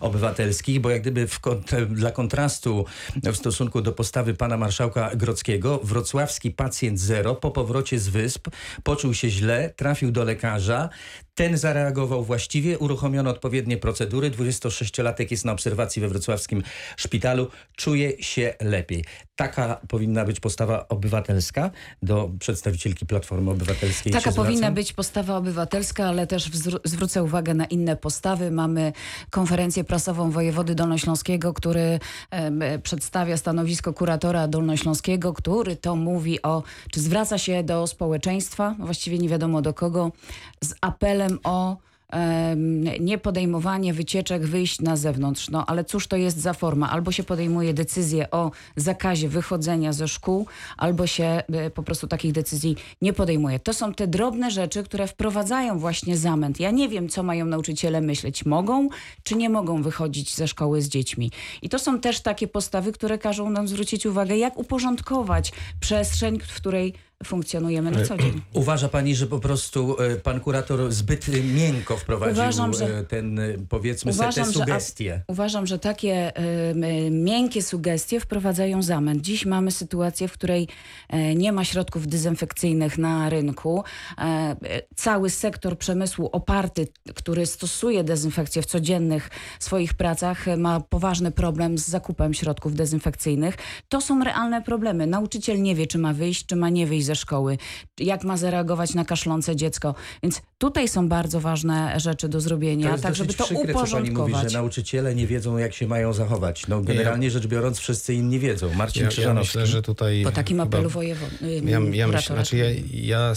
obywatelskich, 0.00 0.80
bo 0.80 0.90
jak 0.90 1.02
gdyby 1.02 1.26
kont- 1.26 1.86
dla 1.86 2.10
kontrastu 2.10 2.84
w 3.22 3.36
stosunku 3.36 3.82
do 3.82 3.92
postawy 3.92 4.34
pana 4.34 4.56
marszałka 4.56 5.16
Grockiego, 5.16 5.80
wrocławski 5.84 6.50
pacjent 6.50 7.00
zero 7.00 7.34
po 7.34 7.50
powrocie 7.50 7.98
z 7.98 8.08
wysp 8.08 8.48
poczuł 8.82 9.14
się 9.14 9.30
źle, 9.30 9.70
trafił 9.76 10.12
do 10.12 10.24
lekarza, 10.24 10.88
ten 11.34 11.58
zareagował 11.58 12.24
właściwie, 12.24 12.78
uruchomiono 12.78 13.30
odpowiednie 13.30 13.76
procedury. 13.76 14.30
26-latek 14.30 15.26
jest 15.30 15.44
na 15.44 15.52
obserwacji 15.52 16.02
we 16.02 16.08
wrocławskim 16.08 16.62
szpitalu, 16.96 17.48
czuje 17.76 18.22
się 18.22 18.54
lepiej. 18.60 19.04
Taka 19.36 19.80
powinna 19.88 20.24
być 20.24 20.40
postawa 20.40 20.88
obywatelska 20.88 21.70
do 22.02 22.30
przedstawicielki 22.38 23.06
Platformy 23.06 23.50
Obywatelskiej. 23.50 24.12
Taka 24.12 24.32
powinna 24.32 24.56
zwracam. 24.56 24.74
być 24.74 24.92
postawa 24.92 25.36
obywatelska, 25.36 26.06
ale 26.06 26.26
też 26.26 26.50
zwrócę 26.84 27.22
uwagę 27.22 27.54
na 27.54 27.64
inne 27.64 27.96
postawy. 27.96 28.50
Mamy 28.50 28.92
konferencję 29.30 29.84
prasową 29.84 30.30
wojewody 30.30 30.74
dolnośląskiego, 30.74 31.54
który 31.54 32.00
e, 32.30 32.78
przedstawia 32.78 33.36
stanowisko 33.36 33.92
kuratora 33.92 34.48
dolnośląskiego, 34.48 35.32
który 35.32 35.76
to 35.76 35.96
mówi 35.96 36.42
o, 36.42 36.62
czy 36.90 37.00
zwraca 37.00 37.38
się 37.38 37.62
do 37.62 37.86
społeczeństwa, 37.86 38.74
właściwie 38.78 39.18
nie 39.18 39.28
wiadomo 39.28 39.62
do 39.62 39.74
kogo, 39.74 40.12
z 40.60 40.74
apelem 40.80 41.38
o 41.44 41.76
em, 42.12 42.84
niepodejmowanie 43.04 43.94
wycieczek, 43.94 44.46
wyjść 44.46 44.80
na 44.80 44.96
zewnątrz. 44.96 45.50
No 45.50 45.66
ale 45.66 45.84
cóż 45.84 46.06
to 46.06 46.16
jest 46.16 46.40
za 46.40 46.52
forma? 46.52 46.90
Albo 46.90 47.12
się 47.12 47.22
podejmuje 47.22 47.74
decyzję 47.74 48.30
o 48.30 48.50
zakazie 48.76 49.28
wychodzenia 49.28 49.92
ze 49.92 50.08
szkół, 50.08 50.46
albo 50.76 51.06
się 51.06 51.24
e, 51.24 51.70
po 51.70 51.82
prostu 51.82 52.06
takich 52.06 52.32
decyzji 52.32 52.76
nie 53.02 53.12
podejmuje. 53.12 53.58
To 53.58 53.72
są 53.72 53.94
te 53.94 54.06
drobne 54.06 54.50
rzeczy, 54.50 54.82
które 54.82 55.06
wprowadzają 55.06 55.78
właśnie 55.78 56.16
zamęt. 56.16 56.60
Ja 56.60 56.70
nie 56.70 56.88
wiem, 56.88 57.08
co 57.08 57.22
mają 57.22 57.44
nauczyciele 57.44 58.00
myśleć. 58.00 58.46
Mogą 58.46 58.88
czy 59.22 59.36
nie 59.36 59.50
mogą 59.50 59.82
wychodzić 59.82 60.34
ze 60.34 60.48
szkoły 60.48 60.82
z 60.82 60.88
dziećmi. 60.88 61.30
I 61.62 61.68
to 61.68 61.78
są 61.78 62.00
też 62.00 62.20
takie 62.20 62.48
postawy, 62.48 62.92
które 62.92 63.18
każą 63.18 63.50
nam 63.50 63.68
zwrócić 63.68 64.06
uwagę, 64.06 64.36
jak 64.36 64.58
uporządkować 64.58 65.52
przestrzeń, 65.80 66.40
w 66.40 66.54
której 66.54 66.94
funkcjonujemy 67.24 67.90
na 67.90 68.04
co 68.04 68.16
dzień. 68.18 68.42
Uważa 68.54 68.88
pani, 68.88 69.14
że 69.16 69.26
po 69.26 69.38
prostu 69.38 69.96
e, 70.00 70.16
pan 70.16 70.40
kurator 70.40 70.92
zbyt 70.92 71.28
e, 71.28 71.40
miękko 71.42 71.96
wprowadził 71.96 72.32
Uważam, 72.34 72.74
że- 72.74 72.98
e, 72.98 73.04
ten, 73.04 73.38
e, 73.38 73.54
powiedzmy, 73.68 74.12
Uważam, 74.12 74.44
te 74.44 74.52
że 74.52 74.58
sugestie? 74.58 75.22
Uważam, 75.28 75.66
że 75.66 75.78
takie 75.78 76.36
e, 76.36 77.10
miękkie 77.10 77.62
sugestie 77.62 78.20
wprowadzają 78.20 78.82
zamęt. 78.82 79.22
Dziś 79.22 79.46
mamy 79.46 79.70
sytuację, 79.70 80.28
w 80.28 80.32
której 80.32 80.68
e, 81.08 81.34
nie 81.34 81.52
ma 81.52 81.64
środków 81.64 82.06
dezynfekcyjnych 82.06 82.98
na 82.98 83.30
rynku. 83.30 83.84
E, 84.18 84.22
e, 84.22 84.56
cały 84.96 85.30
sektor 85.30 85.78
przemysłu 85.78 86.28
oparty, 86.32 86.88
który 87.14 87.46
stosuje 87.46 88.04
dezynfekcję 88.04 88.62
w 88.62 88.66
codziennych 88.66 89.30
swoich 89.60 89.94
pracach, 89.94 90.48
e, 90.48 90.56
ma 90.56 90.80
poważny 90.80 91.30
problem 91.30 91.78
z 91.78 91.88
zakupem 91.88 92.34
środków 92.34 92.74
dezynfekcyjnych. 92.74 93.56
To 93.88 94.00
są 94.00 94.24
realne 94.24 94.62
problemy. 94.62 95.06
Nauczyciel 95.06 95.62
nie 95.62 95.74
wie, 95.74 95.86
czy 95.86 95.98
ma 95.98 96.12
wyjść, 96.12 96.46
czy 96.46 96.56
ma 96.56 96.68
nie 96.68 96.86
wyjść 96.86 97.06
ze 97.12 97.16
szkoły, 97.16 97.58
jak 97.98 98.24
ma 98.24 98.36
zareagować 98.36 98.94
na 98.94 99.04
kaszlące 99.04 99.56
dziecko. 99.56 99.94
Więc 100.22 100.42
tutaj 100.58 100.88
są 100.88 101.08
bardzo 101.08 101.40
ważne 101.40 102.00
rzeczy 102.00 102.28
do 102.28 102.40
zrobienia, 102.40 102.90
jest 102.90 103.02
tak 103.02 103.14
żeby 103.14 103.34
to 103.34 103.44
przykre, 103.44 103.74
co 103.74 103.80
pani 103.80 103.80
mówi, 103.80 104.10
uporządkować. 104.10 104.50
że 104.52 104.58
nauczyciele 104.58 105.14
nie 105.14 105.26
wiedzą, 105.26 105.58
jak 105.58 105.74
się 105.74 105.86
mają 105.86 106.12
zachować. 106.12 106.68
No, 106.68 106.80
generalnie 106.80 107.30
rzecz 107.30 107.46
biorąc, 107.46 107.78
wszyscy 107.78 108.14
inni 108.14 108.38
wiedzą. 108.38 108.74
Marcin 108.74 109.08
Ja, 109.18 109.22
ja 109.22 109.34
myślę, 109.34 109.66
że 109.66 109.82
tutaj... 109.82 110.22
Po 110.24 110.32
takim 110.32 110.56
chyba- 110.56 110.68
apelu 110.68 110.90
wojewody. 110.90 111.62
Ja, 111.64 111.80
ja, 111.92 112.06
myślę, 112.06 112.36
znaczy 112.36 112.56
ja, 112.56 112.66
ja 112.92 113.32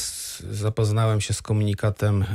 zapoznałem 0.52 1.22
się 1.22 1.34
z 1.34 1.42
komunikatem 1.42 2.22
e, 2.22 2.26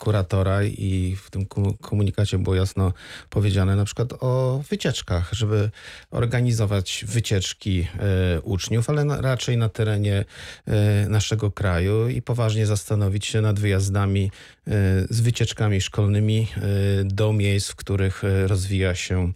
kuratora 0.00 0.64
i 0.64 1.16
w 1.24 1.30
tym 1.30 1.46
komunikacie 1.80 2.38
było 2.38 2.54
jasno 2.54 2.92
powiedziane 3.30 3.76
na 3.76 3.84
przykład 3.84 4.12
o 4.20 4.62
wycieczkach, 4.70 5.32
żeby 5.32 5.70
organizować 6.10 7.04
wycieczki 7.08 7.86
e, 7.98 8.40
uczniów, 8.40 8.90
ale 8.90 9.04
na, 9.04 9.20
raczej 9.20 9.56
na 9.56 9.68
terenie 9.68 10.24
e, 10.66 10.74
naszego 11.08 11.50
kraju 11.50 12.08
i 12.08 12.22
poważnie 12.22 12.66
zastanowić 12.66 13.26
się 13.26 13.40
nad 13.40 13.60
wyjazdami 13.60 14.30
e, 14.66 14.70
z 15.10 15.20
wycieczkami 15.20 15.80
szkolnymi 15.80 16.48
e, 16.56 16.60
do 17.04 17.32
miejsc, 17.32 17.70
w 17.70 17.76
których 17.76 18.24
e, 18.24 18.46
rozwija 18.46 18.94
się 18.94 19.32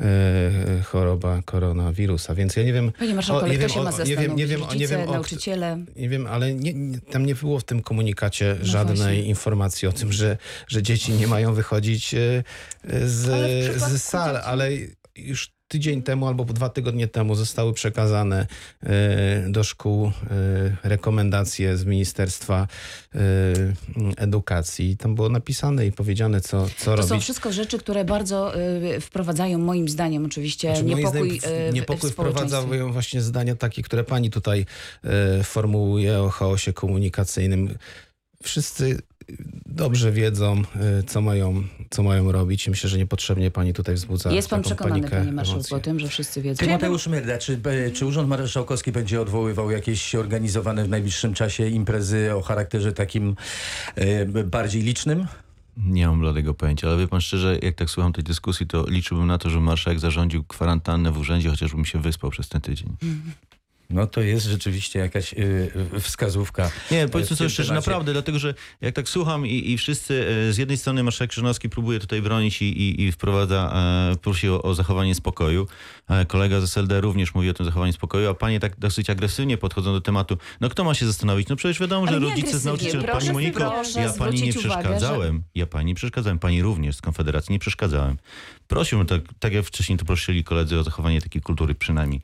e, 0.00 0.04
choroba 0.84 1.42
koronawirusa. 1.44 2.34
Więc 2.34 2.56
ja 2.56 2.62
nie 2.62 2.72
wiem, 2.72 2.92
Panie 2.98 3.14
marszałku, 3.14 3.44
o, 3.44 3.48
nie 3.48 3.58
wiem, 3.58 3.70
o- 3.76 4.04
nie 4.04 4.16
wiem, 4.16 4.36
nie 4.36 4.46
wiem, 4.46 4.60
nie 4.76 4.88
wiem, 4.88 5.08
o- 5.08 5.12
nauczyciele? 5.12 5.84
nie 5.96 6.08
wiem, 6.08 6.26
ale 6.26 6.54
nie, 6.54 6.74
nie, 6.74 6.98
tam 7.00 7.26
nie 7.26 7.34
było 7.34 7.58
w 7.60 7.64
tym 7.64 7.82
komunikacie 7.82 8.56
No 8.60 8.66
żadnej 8.66 8.96
właśnie. 8.96 9.22
informacji 9.22 9.88
o 9.88 9.92
tym, 9.92 10.12
że, 10.12 10.36
że 10.68 10.82
dzieci 10.82 11.12
nie 11.12 11.26
mają 11.26 11.54
wychodzić 11.54 12.14
e, 12.14 12.42
z, 13.06 13.20
z 13.82 14.02
sal, 14.02 14.36
ale 14.36 14.68
już 15.16 15.50
tydzień 15.70 16.02
temu 16.02 16.26
albo 16.26 16.44
dwa 16.44 16.68
tygodnie 16.68 17.08
temu 17.08 17.34
zostały 17.34 17.72
przekazane 17.72 18.46
e, 18.82 19.46
do 19.48 19.64
szkół 19.64 20.06
e, 20.06 20.10
rekomendacje 20.82 21.76
z 21.76 21.84
Ministerstwa 21.84 22.66
e, 23.14 23.18
Edukacji. 24.16 24.96
Tam 24.96 25.14
było 25.14 25.28
napisane 25.28 25.86
i 25.86 25.92
powiedziane, 25.92 26.40
co, 26.40 26.66
co 26.76 26.84
To 26.84 26.96
robić. 26.96 27.08
są 27.08 27.20
wszystko 27.20 27.52
rzeczy, 27.52 27.78
które 27.78 28.04
bardzo 28.04 28.52
wprowadzają 29.00 29.58
moim 29.58 29.88
zdaniem 29.88 30.24
oczywiście 30.24 30.68
Znaczy, 30.68 30.84
niepokój, 30.84 31.38
zdaniem 31.38 31.74
niepokój 31.74 32.10
w 32.10 32.12
wprowadzają 32.12 32.92
właśnie 32.92 33.20
zdania 33.20 33.56
takie, 33.56 33.82
które 33.82 34.04
pani 34.04 34.30
tutaj 34.30 34.66
formułuje 35.44 36.18
o 36.22 36.28
chaosie 36.28 36.72
komunikacyjnym. 36.72 37.78
Wszyscy 38.42 38.98
dobrze 39.66 40.12
wiedzą, 40.12 40.62
e, 40.76 41.02
co 41.02 41.20
mają, 41.20 41.62
co 41.90 42.02
mają 42.02 42.32
robić. 42.32 42.66
I 42.66 42.70
myślę, 42.70 42.90
że 42.90 42.98
niepotrzebnie 42.98 43.50
pani 43.50 43.72
tutaj 43.72 43.94
wzbudza 43.94 44.30
Jest 44.30 44.48
pan 44.48 44.62
taką 44.62 44.68
przekonany, 44.68 45.00
panikę, 45.00 45.18
panie 45.18 45.32
marszałku, 45.32 45.74
o 45.74 45.80
tym, 45.80 46.00
że 46.00 46.08
wszyscy 46.08 46.42
wiedzą? 46.42 46.64
Tymoteusz 46.64 47.06
Myrda, 47.06 47.38
czy, 47.38 47.60
e, 47.64 47.90
czy 47.90 48.06
Urząd 48.06 48.28
Marszałkowski 48.28 48.92
będzie 48.92 49.20
odwoływał 49.20 49.70
jakieś 49.70 50.14
organizowane 50.14 50.84
w 50.84 50.88
najbliższym 50.88 51.34
czasie 51.34 51.68
imprezy 51.68 52.34
o 52.34 52.42
charakterze 52.42 52.92
takim 52.92 53.36
e, 53.94 54.26
bardziej 54.44 54.82
licznym? 54.82 55.26
Nie 55.76 56.06
mam 56.06 56.20
bladego 56.20 56.54
pojęcia, 56.54 56.88
ale 56.88 56.98
wie 56.98 57.08
pan 57.08 57.20
szczerze, 57.20 57.58
jak 57.62 57.74
tak 57.74 57.90
słucham 57.90 58.12
tej 58.12 58.24
dyskusji, 58.24 58.66
to 58.66 58.84
liczyłbym 58.88 59.26
na 59.26 59.38
to, 59.38 59.50
że 59.50 59.60
marszałek 59.60 60.00
zarządził 60.00 60.44
kwarantannę 60.44 61.12
w 61.12 61.18
urzędzie, 61.18 61.50
chociażbym 61.50 61.84
się 61.84 62.00
wyspał 62.00 62.30
przez 62.30 62.48
ten 62.48 62.60
tydzień. 62.60 62.96
No 63.90 64.06
to 64.06 64.20
jest 64.20 64.46
rzeczywiście 64.46 64.98
jakaś 64.98 65.34
e, 65.34 66.00
wskazówka. 66.00 66.70
Nie, 66.90 67.06
w 67.06 67.10
powiedzmy 67.10 67.36
sobie 67.36 67.50
szczerze, 67.50 67.68
temacie. 67.68 67.86
naprawdę, 67.86 68.12
dlatego 68.12 68.38
że 68.38 68.54
jak 68.80 68.94
tak 68.94 69.08
słucham 69.08 69.46
i, 69.46 69.70
i 69.70 69.78
wszyscy, 69.78 70.26
e, 70.48 70.52
z 70.52 70.58
jednej 70.58 70.78
strony 70.78 71.02
marszałek 71.02 71.30
Krzyżanowski 71.30 71.68
próbuje 71.68 71.98
tutaj 71.98 72.22
bronić 72.22 72.62
i, 72.62 72.64
i, 72.64 73.02
i 73.02 73.12
wprowadza, 73.12 73.72
e, 74.12 74.16
prosi 74.16 74.48
o, 74.48 74.62
o 74.62 74.74
zachowanie 74.74 75.14
spokoju. 75.14 75.66
E, 76.08 76.26
kolega 76.26 76.60
z 76.60 76.64
SLD 76.64 77.00
również 77.00 77.34
mówi 77.34 77.50
o 77.50 77.54
tym 77.54 77.66
zachowaniu 77.66 77.92
spokoju, 77.92 78.30
a 78.30 78.34
panie 78.34 78.60
tak 78.60 78.78
dosyć 78.78 79.10
agresywnie 79.10 79.58
podchodzą 79.58 79.92
do 79.92 80.00
tematu. 80.00 80.38
No 80.60 80.68
kto 80.68 80.84
ma 80.84 80.94
się 80.94 81.06
zastanowić? 81.06 81.48
No 81.48 81.56
przecież 81.56 81.80
wiadomo, 81.80 82.06
że 82.06 82.12
Ale 82.12 82.20
rodzice 82.20 82.58
z 82.58 82.66
agresywnie, 82.66 82.70
nauczyciel, 82.70 83.02
proszę 83.02 83.26
pani 83.26 83.32
Moniko, 83.32 83.70
proszę 83.70 84.00
ja 84.00 84.12
pani 84.12 84.42
nie 84.42 84.52
zwrócić 84.52 84.66
uwagę, 84.66 84.82
przeszkadzałem. 84.82 85.42
Ja 85.54 85.66
pani 85.66 85.86
nie 85.86 85.94
przeszkadzałem, 85.94 86.38
pani 86.38 86.62
również 86.62 86.96
z 86.96 87.00
Konfederacji 87.00 87.52
nie 87.52 87.58
przeszkadzałem. 87.58 88.16
Prosiłbym, 88.68 89.06
tak, 89.06 89.20
tak 89.38 89.52
jak 89.52 89.64
wcześniej 89.64 89.98
to 89.98 90.04
prosili 90.04 90.44
koledzy 90.44 90.78
o 90.78 90.82
zachowanie 90.82 91.20
takiej 91.20 91.42
kultury 91.42 91.74
przynajmniej. 91.74 92.22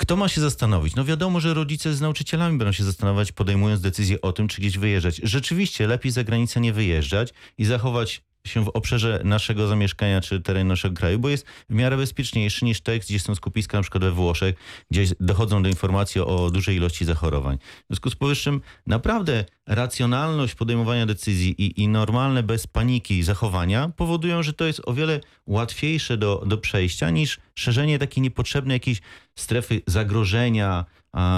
Kto 0.00 0.16
ma 0.16 0.28
się 0.28 0.40
zastanowić? 0.40 0.94
No 0.94 1.04
wiadomo, 1.04 1.40
że 1.40 1.54
rodzice 1.54 1.94
z 1.94 2.00
nauczycielami 2.00 2.58
będą 2.58 2.72
się 2.72 2.84
zastanawiać, 2.84 3.32
podejmując 3.32 3.80
decyzję 3.80 4.20
o 4.20 4.32
tym, 4.32 4.48
czy 4.48 4.60
gdzieś 4.60 4.78
wyjeżdżać. 4.78 5.20
Rzeczywiście 5.22 5.86
lepiej 5.86 6.12
za 6.12 6.24
granicę 6.24 6.60
nie 6.60 6.72
wyjeżdżać 6.72 7.34
i 7.58 7.64
zachować 7.64 8.22
się 8.48 8.64
w 8.64 8.68
obszarze 8.68 9.20
naszego 9.24 9.68
zamieszkania 9.68 10.20
czy 10.20 10.40
terenu 10.40 10.68
naszego 10.68 10.96
kraju, 10.96 11.18
bo 11.18 11.28
jest 11.28 11.46
w 11.70 11.74
miarę 11.74 11.96
bezpieczniejszy 11.96 12.64
niż 12.64 12.80
te, 12.80 12.98
gdzie 12.98 13.20
są 13.20 13.34
skupiska 13.34 13.78
na 13.78 13.82
przykład 13.82 14.04
we 14.04 14.10
Włoszech, 14.10 14.54
gdzie 14.90 15.04
dochodzą 15.20 15.62
do 15.62 15.68
informacji 15.68 16.20
o 16.20 16.50
dużej 16.50 16.76
ilości 16.76 17.04
zachorowań. 17.04 17.58
W 17.58 17.86
związku 17.88 18.10
z 18.10 18.14
powyższym 18.14 18.60
naprawdę 18.86 19.44
racjonalność 19.66 20.54
podejmowania 20.54 21.06
decyzji 21.06 21.62
i, 21.62 21.82
i 21.82 21.88
normalne 21.88 22.42
bez 22.42 22.66
paniki 22.66 23.22
zachowania 23.22 23.92
powodują, 23.96 24.42
że 24.42 24.52
to 24.52 24.64
jest 24.64 24.82
o 24.84 24.94
wiele 24.94 25.20
łatwiejsze 25.46 26.16
do, 26.16 26.42
do 26.46 26.58
przejścia 26.58 27.10
niż 27.10 27.38
szerzenie 27.54 27.98
takiej 27.98 28.22
niepotrzebnej 28.22 28.74
jakiejś 28.74 29.00
strefy 29.34 29.82
zagrożenia, 29.86 30.84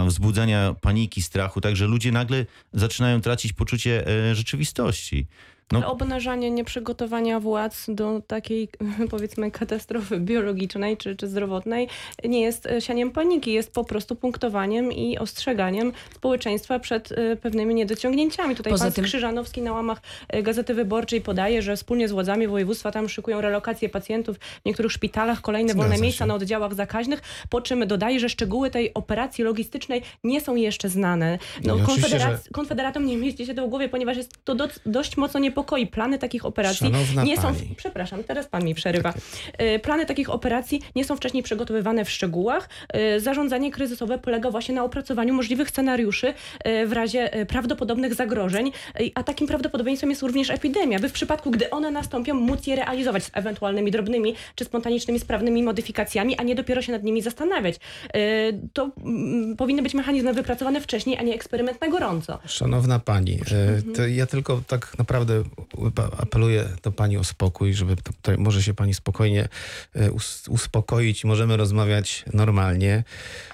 wzbudzania 0.06 0.74
paniki, 0.80 1.22
strachu, 1.22 1.60
także 1.60 1.86
ludzie 1.86 2.12
nagle 2.12 2.46
zaczynają 2.72 3.20
tracić 3.20 3.52
poczucie 3.52 4.06
e, 4.06 4.34
rzeczywistości. 4.34 5.26
No, 5.72 5.92
Obnażanie 5.92 6.50
nieprzygotowania 6.50 7.40
władz 7.40 7.84
do 7.88 8.22
takiej, 8.26 8.68
powiedzmy, 9.10 9.50
katastrofy 9.50 10.20
biologicznej 10.20 10.96
czy, 10.96 11.16
czy 11.16 11.28
zdrowotnej 11.28 11.88
nie 12.24 12.40
jest 12.40 12.66
e, 12.66 12.80
sianiem 12.80 13.10
paniki, 13.10 13.52
jest 13.52 13.72
po 13.72 13.84
prostu 13.84 14.16
punktowaniem 14.16 14.92
i 14.92 15.18
ostrzeganiem 15.18 15.92
społeczeństwa 16.14 16.78
przed 16.78 17.12
e, 17.12 17.36
pewnymi 17.36 17.74
niedociągnięciami. 17.74 18.56
Tutaj 18.56 18.72
Poza 18.72 18.84
pan 18.84 18.92
tym- 18.92 19.04
Krzyżanowski 19.04 19.62
na 19.62 19.72
łamach 19.72 20.00
e, 20.28 20.42
Gazety 20.42 20.74
Wyborczej 20.74 21.20
podaje, 21.20 21.62
że 21.62 21.76
wspólnie 21.76 22.08
z 22.08 22.12
władzami 22.12 22.46
województwa 22.48 22.90
tam 22.92 23.08
szykują 23.08 23.40
relokację 23.40 23.88
pacjentów 23.88 24.36
w 24.38 24.64
niektórych 24.66 24.92
szpitalach, 24.92 25.40
kolejne 25.40 25.68
Zgadza 25.68 25.82
wolne 25.82 25.96
się. 25.96 26.02
miejsca 26.02 26.26
na 26.26 26.34
oddziałach 26.34 26.74
zakaźnych, 26.74 27.22
po 27.50 27.60
czym 27.60 27.86
dodaje, 27.86 28.20
że 28.20 28.28
szczegóły 28.28 28.70
tej 28.70 28.94
operacji 28.94 29.44
logistycznej 29.44 30.02
nie 30.24 30.40
są 30.40 30.54
jeszcze 30.54 30.88
znane. 30.88 31.38
No, 31.64 31.76
No 31.76 31.84
konfederac- 31.84 32.50
Konfederatom 32.52 33.06
nie 33.06 33.16
mieści 33.16 33.46
się 33.46 33.54
to 33.54 33.66
w 33.66 33.70
głowie, 33.70 33.88
ponieważ 33.88 34.16
jest 34.16 34.44
to 34.44 34.54
do, 34.54 34.68
dość 34.86 35.16
mocno 35.16 35.40
niepokoi. 35.60 35.86
Plany 35.86 36.18
takich 36.18 36.44
operacji 36.44 36.86
Szanowna 36.86 37.24
nie 37.24 37.36
są... 37.36 37.42
pani. 37.42 37.74
Przepraszam, 37.76 38.24
teraz 38.24 38.46
pan 38.46 38.64
mi 38.64 38.74
przerywa. 38.74 39.14
Y, 39.62 39.78
Plany 39.78 40.06
takich 40.06 40.30
operacji 40.30 40.80
nie 40.96 41.04
są 41.04 41.16
wcześniej 41.16 41.42
przygotowywane 41.42 42.04
w 42.04 42.10
szczegółach. 42.10 42.68
Y, 43.16 43.20
Zarządzanie 43.20 43.70
kryzysowe 43.70 44.18
polega 44.18 44.50
właśnie 44.50 44.74
na 44.74 44.84
opracowaniu 44.84 45.34
możliwych 45.34 45.68
scenariuszy 45.68 46.34
y, 46.66 46.86
w 46.86 46.92
razie 46.92 47.30
prawdopodobnych 47.48 48.14
zagrożeń, 48.14 48.72
a 49.14 49.22
takim 49.22 49.46
prawdopodobieństwem 49.46 50.10
jest 50.10 50.22
również 50.22 50.50
epidemia, 50.50 50.98
by 50.98 51.08
w 51.08 51.12
przypadku, 51.12 51.50
gdy 51.50 51.70
one 51.70 51.90
nastąpią, 51.90 52.34
móc 52.34 52.66
je 52.66 52.76
realizować 52.76 53.24
z 53.24 53.30
ewentualnymi 53.34 53.90
drobnymi 53.90 54.34
czy 54.54 54.64
spontanicznymi 54.64 55.20
sprawnymi 55.20 55.62
modyfikacjami, 55.62 56.36
a 56.36 56.42
nie 56.42 56.54
dopiero 56.54 56.82
się 56.82 56.92
nad 56.92 57.02
nimi 57.02 57.22
zastanawiać. 57.22 57.76
To 58.72 58.90
mm, 59.04 59.56
powinny 59.56 59.82
być 59.82 59.94
mechanizmy 59.94 60.34
wypracowane 60.34 60.80
wcześniej, 60.80 61.18
a 61.18 61.22
nie 61.22 61.34
eksperyment 61.34 61.80
na 61.80 61.88
gorąco. 61.88 62.38
Szanowna 62.46 62.98
pani, 62.98 63.38
to 63.94 64.06
ja 64.06 64.26
tylko 64.26 64.60
tak 64.66 64.98
naprawdę 64.98 65.42
apeluję 66.18 66.68
do 66.82 66.92
pani 66.92 67.16
o 67.16 67.24
spokój, 67.24 67.74
żeby 67.74 67.96
tutaj 67.96 68.38
może 68.38 68.62
się 68.62 68.74
pani 68.74 68.94
spokojnie 68.94 69.48
e, 69.94 70.10
us- 70.10 70.48
uspokoić 70.48 71.24
możemy 71.24 71.56
rozmawiać 71.56 72.24
normalnie. 72.32 73.04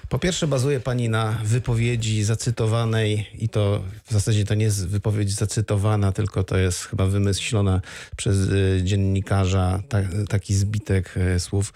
Po 0.09 0.19
pierwsze 0.19 0.47
bazuje 0.47 0.79
pani 0.79 1.09
na 1.09 1.39
wypowiedzi 1.43 2.23
zacytowanej 2.23 3.27
i 3.33 3.49
to 3.49 3.83
w 4.05 4.13
zasadzie 4.13 4.45
to 4.45 4.55
nie 4.55 4.65
jest 4.65 4.87
wypowiedź 4.87 5.31
zacytowana, 5.31 6.11
tylko 6.11 6.43
to 6.43 6.57
jest 6.57 6.85
chyba 6.85 7.05
wymyślona 7.05 7.81
przez 8.17 8.37
e, 8.49 8.83
dziennikarza 8.83 9.81
ta, 9.89 9.99
taki 10.29 10.55
zbitek 10.55 11.13
e, 11.17 11.39
słów. 11.39 11.73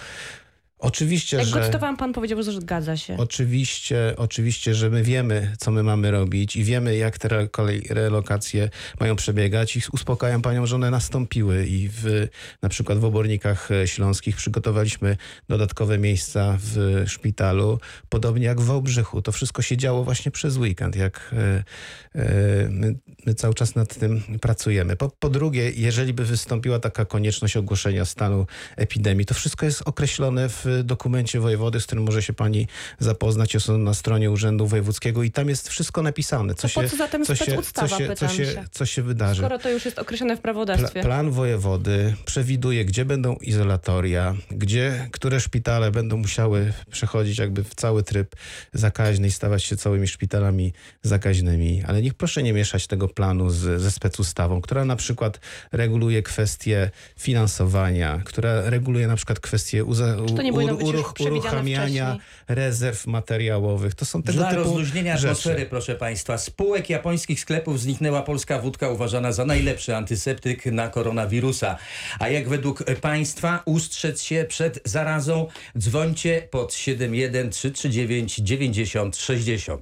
Oczywiście, 0.82 1.38
Jak 1.38 1.46
że... 1.46 1.60
go 1.60 1.66
cytowałam, 1.66 1.98
pan 1.98 2.14
powiedział, 2.14 2.44
że 2.44 2.62
zgadza 2.62 2.98
się. 2.98 3.18
Oczywiście, 3.18 4.14
oczywiście, 4.18 4.74
że 4.74 4.90
my 4.90 5.04
wiemy, 5.04 5.56
co 5.60 5.72
my 5.72 5.84
mamy 5.84 6.12
robić 6.12 6.56
i 6.56 6.64
wiemy, 6.64 6.96
jak 6.98 7.18
te 7.18 7.48
relokacje 7.90 8.70
mają 9.00 9.16
przebiegać 9.16 9.76
i 9.76 9.82
uspokajam 9.92 10.42
panią, 10.42 10.66
że 10.66 10.76
one 10.76 10.92
nastąpiły 10.92 11.66
i 11.66 11.90
w, 11.90 12.28
na 12.62 12.70
przykład 12.70 13.00
w 13.00 13.06
Obornikach 13.06 13.72
e, 13.72 13.88
Śląskich 13.88 14.36
przygotowaliśmy 14.36 15.18
dodatkowe 15.50 15.98
miejsca 15.98 16.58
w 16.60 17.04
szpitalu, 17.08 17.80
podobnie 18.10 18.46
jak 18.46 18.62
w 18.62 18.66
Wałbrzychu. 18.66 19.22
To 19.22 19.32
wszystko 19.32 19.62
się 19.62 19.78
działo 19.78 20.04
właśnie 20.04 20.32
przez 20.32 20.58
weekend, 20.58 20.96
jak 20.96 21.34
e, 21.34 21.64
e, 22.16 22.70
my, 22.70 22.96
my 23.26 23.34
cały 23.34 23.54
czas 23.54 23.76
nad 23.76 23.96
tym 23.96 24.22
pracujemy. 24.42 24.96
Po, 24.96 25.10
po 25.10 25.30
drugie, 25.30 25.72
jeżeli 25.72 26.14
by 26.14 26.26
wystąpiła 26.26 26.80
taka 26.80 27.06
konieczność 27.06 27.58
ogłoszenia 27.58 28.06
stanu 28.06 28.46
epidemii, 28.78 29.26
to 29.26 29.34
wszystko 29.34 29.66
jest 29.66 29.82
określone 29.86 30.50
w 30.50 30.71
w 30.80 30.84
dokumencie 30.84 31.40
wojewody, 31.40 31.80
z 31.80 31.86
którym 31.86 32.04
może 32.04 32.22
się 32.22 32.34
pani 32.34 32.68
zapoznać. 33.00 33.54
Jest 33.54 33.70
on 33.70 33.84
na 33.84 33.94
stronie 33.94 34.32
Urzędu 34.32 34.68
Wojewódzkiego 34.68 35.24
i 35.24 35.32
tam 35.32 35.50
jest 35.50 35.70
wszystko 35.70 36.02
napisane. 36.02 36.56
Co 36.56 36.68
się, 36.68 36.90
co 36.90 36.98
zatem 36.98 37.26
co 37.26 37.36
się, 37.36 37.46
co 37.46 37.88
się, 37.88 37.98
co 37.98 37.98
pytam 37.98 38.30
się, 38.30 38.46
się. 38.46 38.64
co 38.72 38.86
się 38.86 39.02
wydarzy. 39.02 39.42
Skoro 39.42 39.60
to 39.60 39.70
już 39.70 39.86
jest 39.86 40.00
określone 40.00 40.38
w 40.38 40.40
Pla, 40.40 40.44
prawodawstwie. 40.44 41.02
plan 41.02 41.32
wojewody 41.32 42.16
przewiduje, 42.26 42.86
gdzie 42.86 43.06
będą 43.06 43.36
izolatoria, 43.36 44.36
gdzie, 44.52 45.10
które 45.12 45.40
szpitale 45.40 45.92
będą 45.92 46.18
musiały 46.18 46.74
przechodzić 46.92 47.38
jakby 47.38 47.64
w 47.64 47.76
cały 47.76 48.04
tryb 48.04 48.36
zakaźny 48.74 49.28
i 49.28 49.32
stawać 49.32 49.64
się 49.64 49.78
całymi 49.78 50.08
szpitalami 50.08 50.74
zakaźnymi. 51.02 51.84
Ale 51.88 52.02
niech 52.02 52.14
proszę 52.14 52.44
nie 52.44 52.54
mieszać 52.54 52.88
tego 52.88 53.08
planu 53.08 53.50
z, 53.50 53.82
ze 53.82 53.92
specustawą, 53.92 54.62
która 54.62 54.86
na 54.86 54.96
przykład 54.96 55.40
reguluje 55.72 56.24
kwestie 56.24 56.92
finansowania, 57.18 58.22
która 58.26 58.70
reguluje 58.70 59.08
na 59.08 59.16
przykład 59.16 59.40
kwestie 59.40 59.86
uza, 59.86 60.18
powinno 60.68 60.94
być 61.04 61.14
przewidziane 61.14 61.40
uruchamiania 61.40 62.06
wcześniej? 62.06 62.20
rezerw 62.48 63.08
materiałowych. 63.08 63.96
To 63.96 64.06
są 64.06 64.24
tego 64.24 64.38
Dla 64.38 64.50
typu 64.50 64.64
rozluźnienia 64.64 65.18
rzeczy. 65.18 65.28
atmosfery, 65.32 65.66
proszę 65.66 65.96
Państwa, 65.96 66.38
z 66.38 66.50
półek 66.50 66.90
japońskich 66.90 67.40
sklepów 67.40 67.80
zniknęła 67.80 68.22
polska 68.22 68.60
wódka 68.60 68.90
uważana 68.90 69.32
za 69.32 69.46
najlepszy 69.46 69.96
antyseptyk 69.96 70.66
na 70.66 70.88
koronawirusa. 70.88 71.78
A 72.20 72.30
jak 72.30 72.50
według 72.50 72.84
Państwa 73.02 73.62
ustrzec 73.66 74.22
się 74.22 74.46
przed 74.50 74.80
zarazą, 74.86 75.48
dzwońcie 75.78 76.48
pod 76.52 76.74
71 76.74 77.50
339 77.50 78.36
90 78.36 79.18
60. 79.18 79.80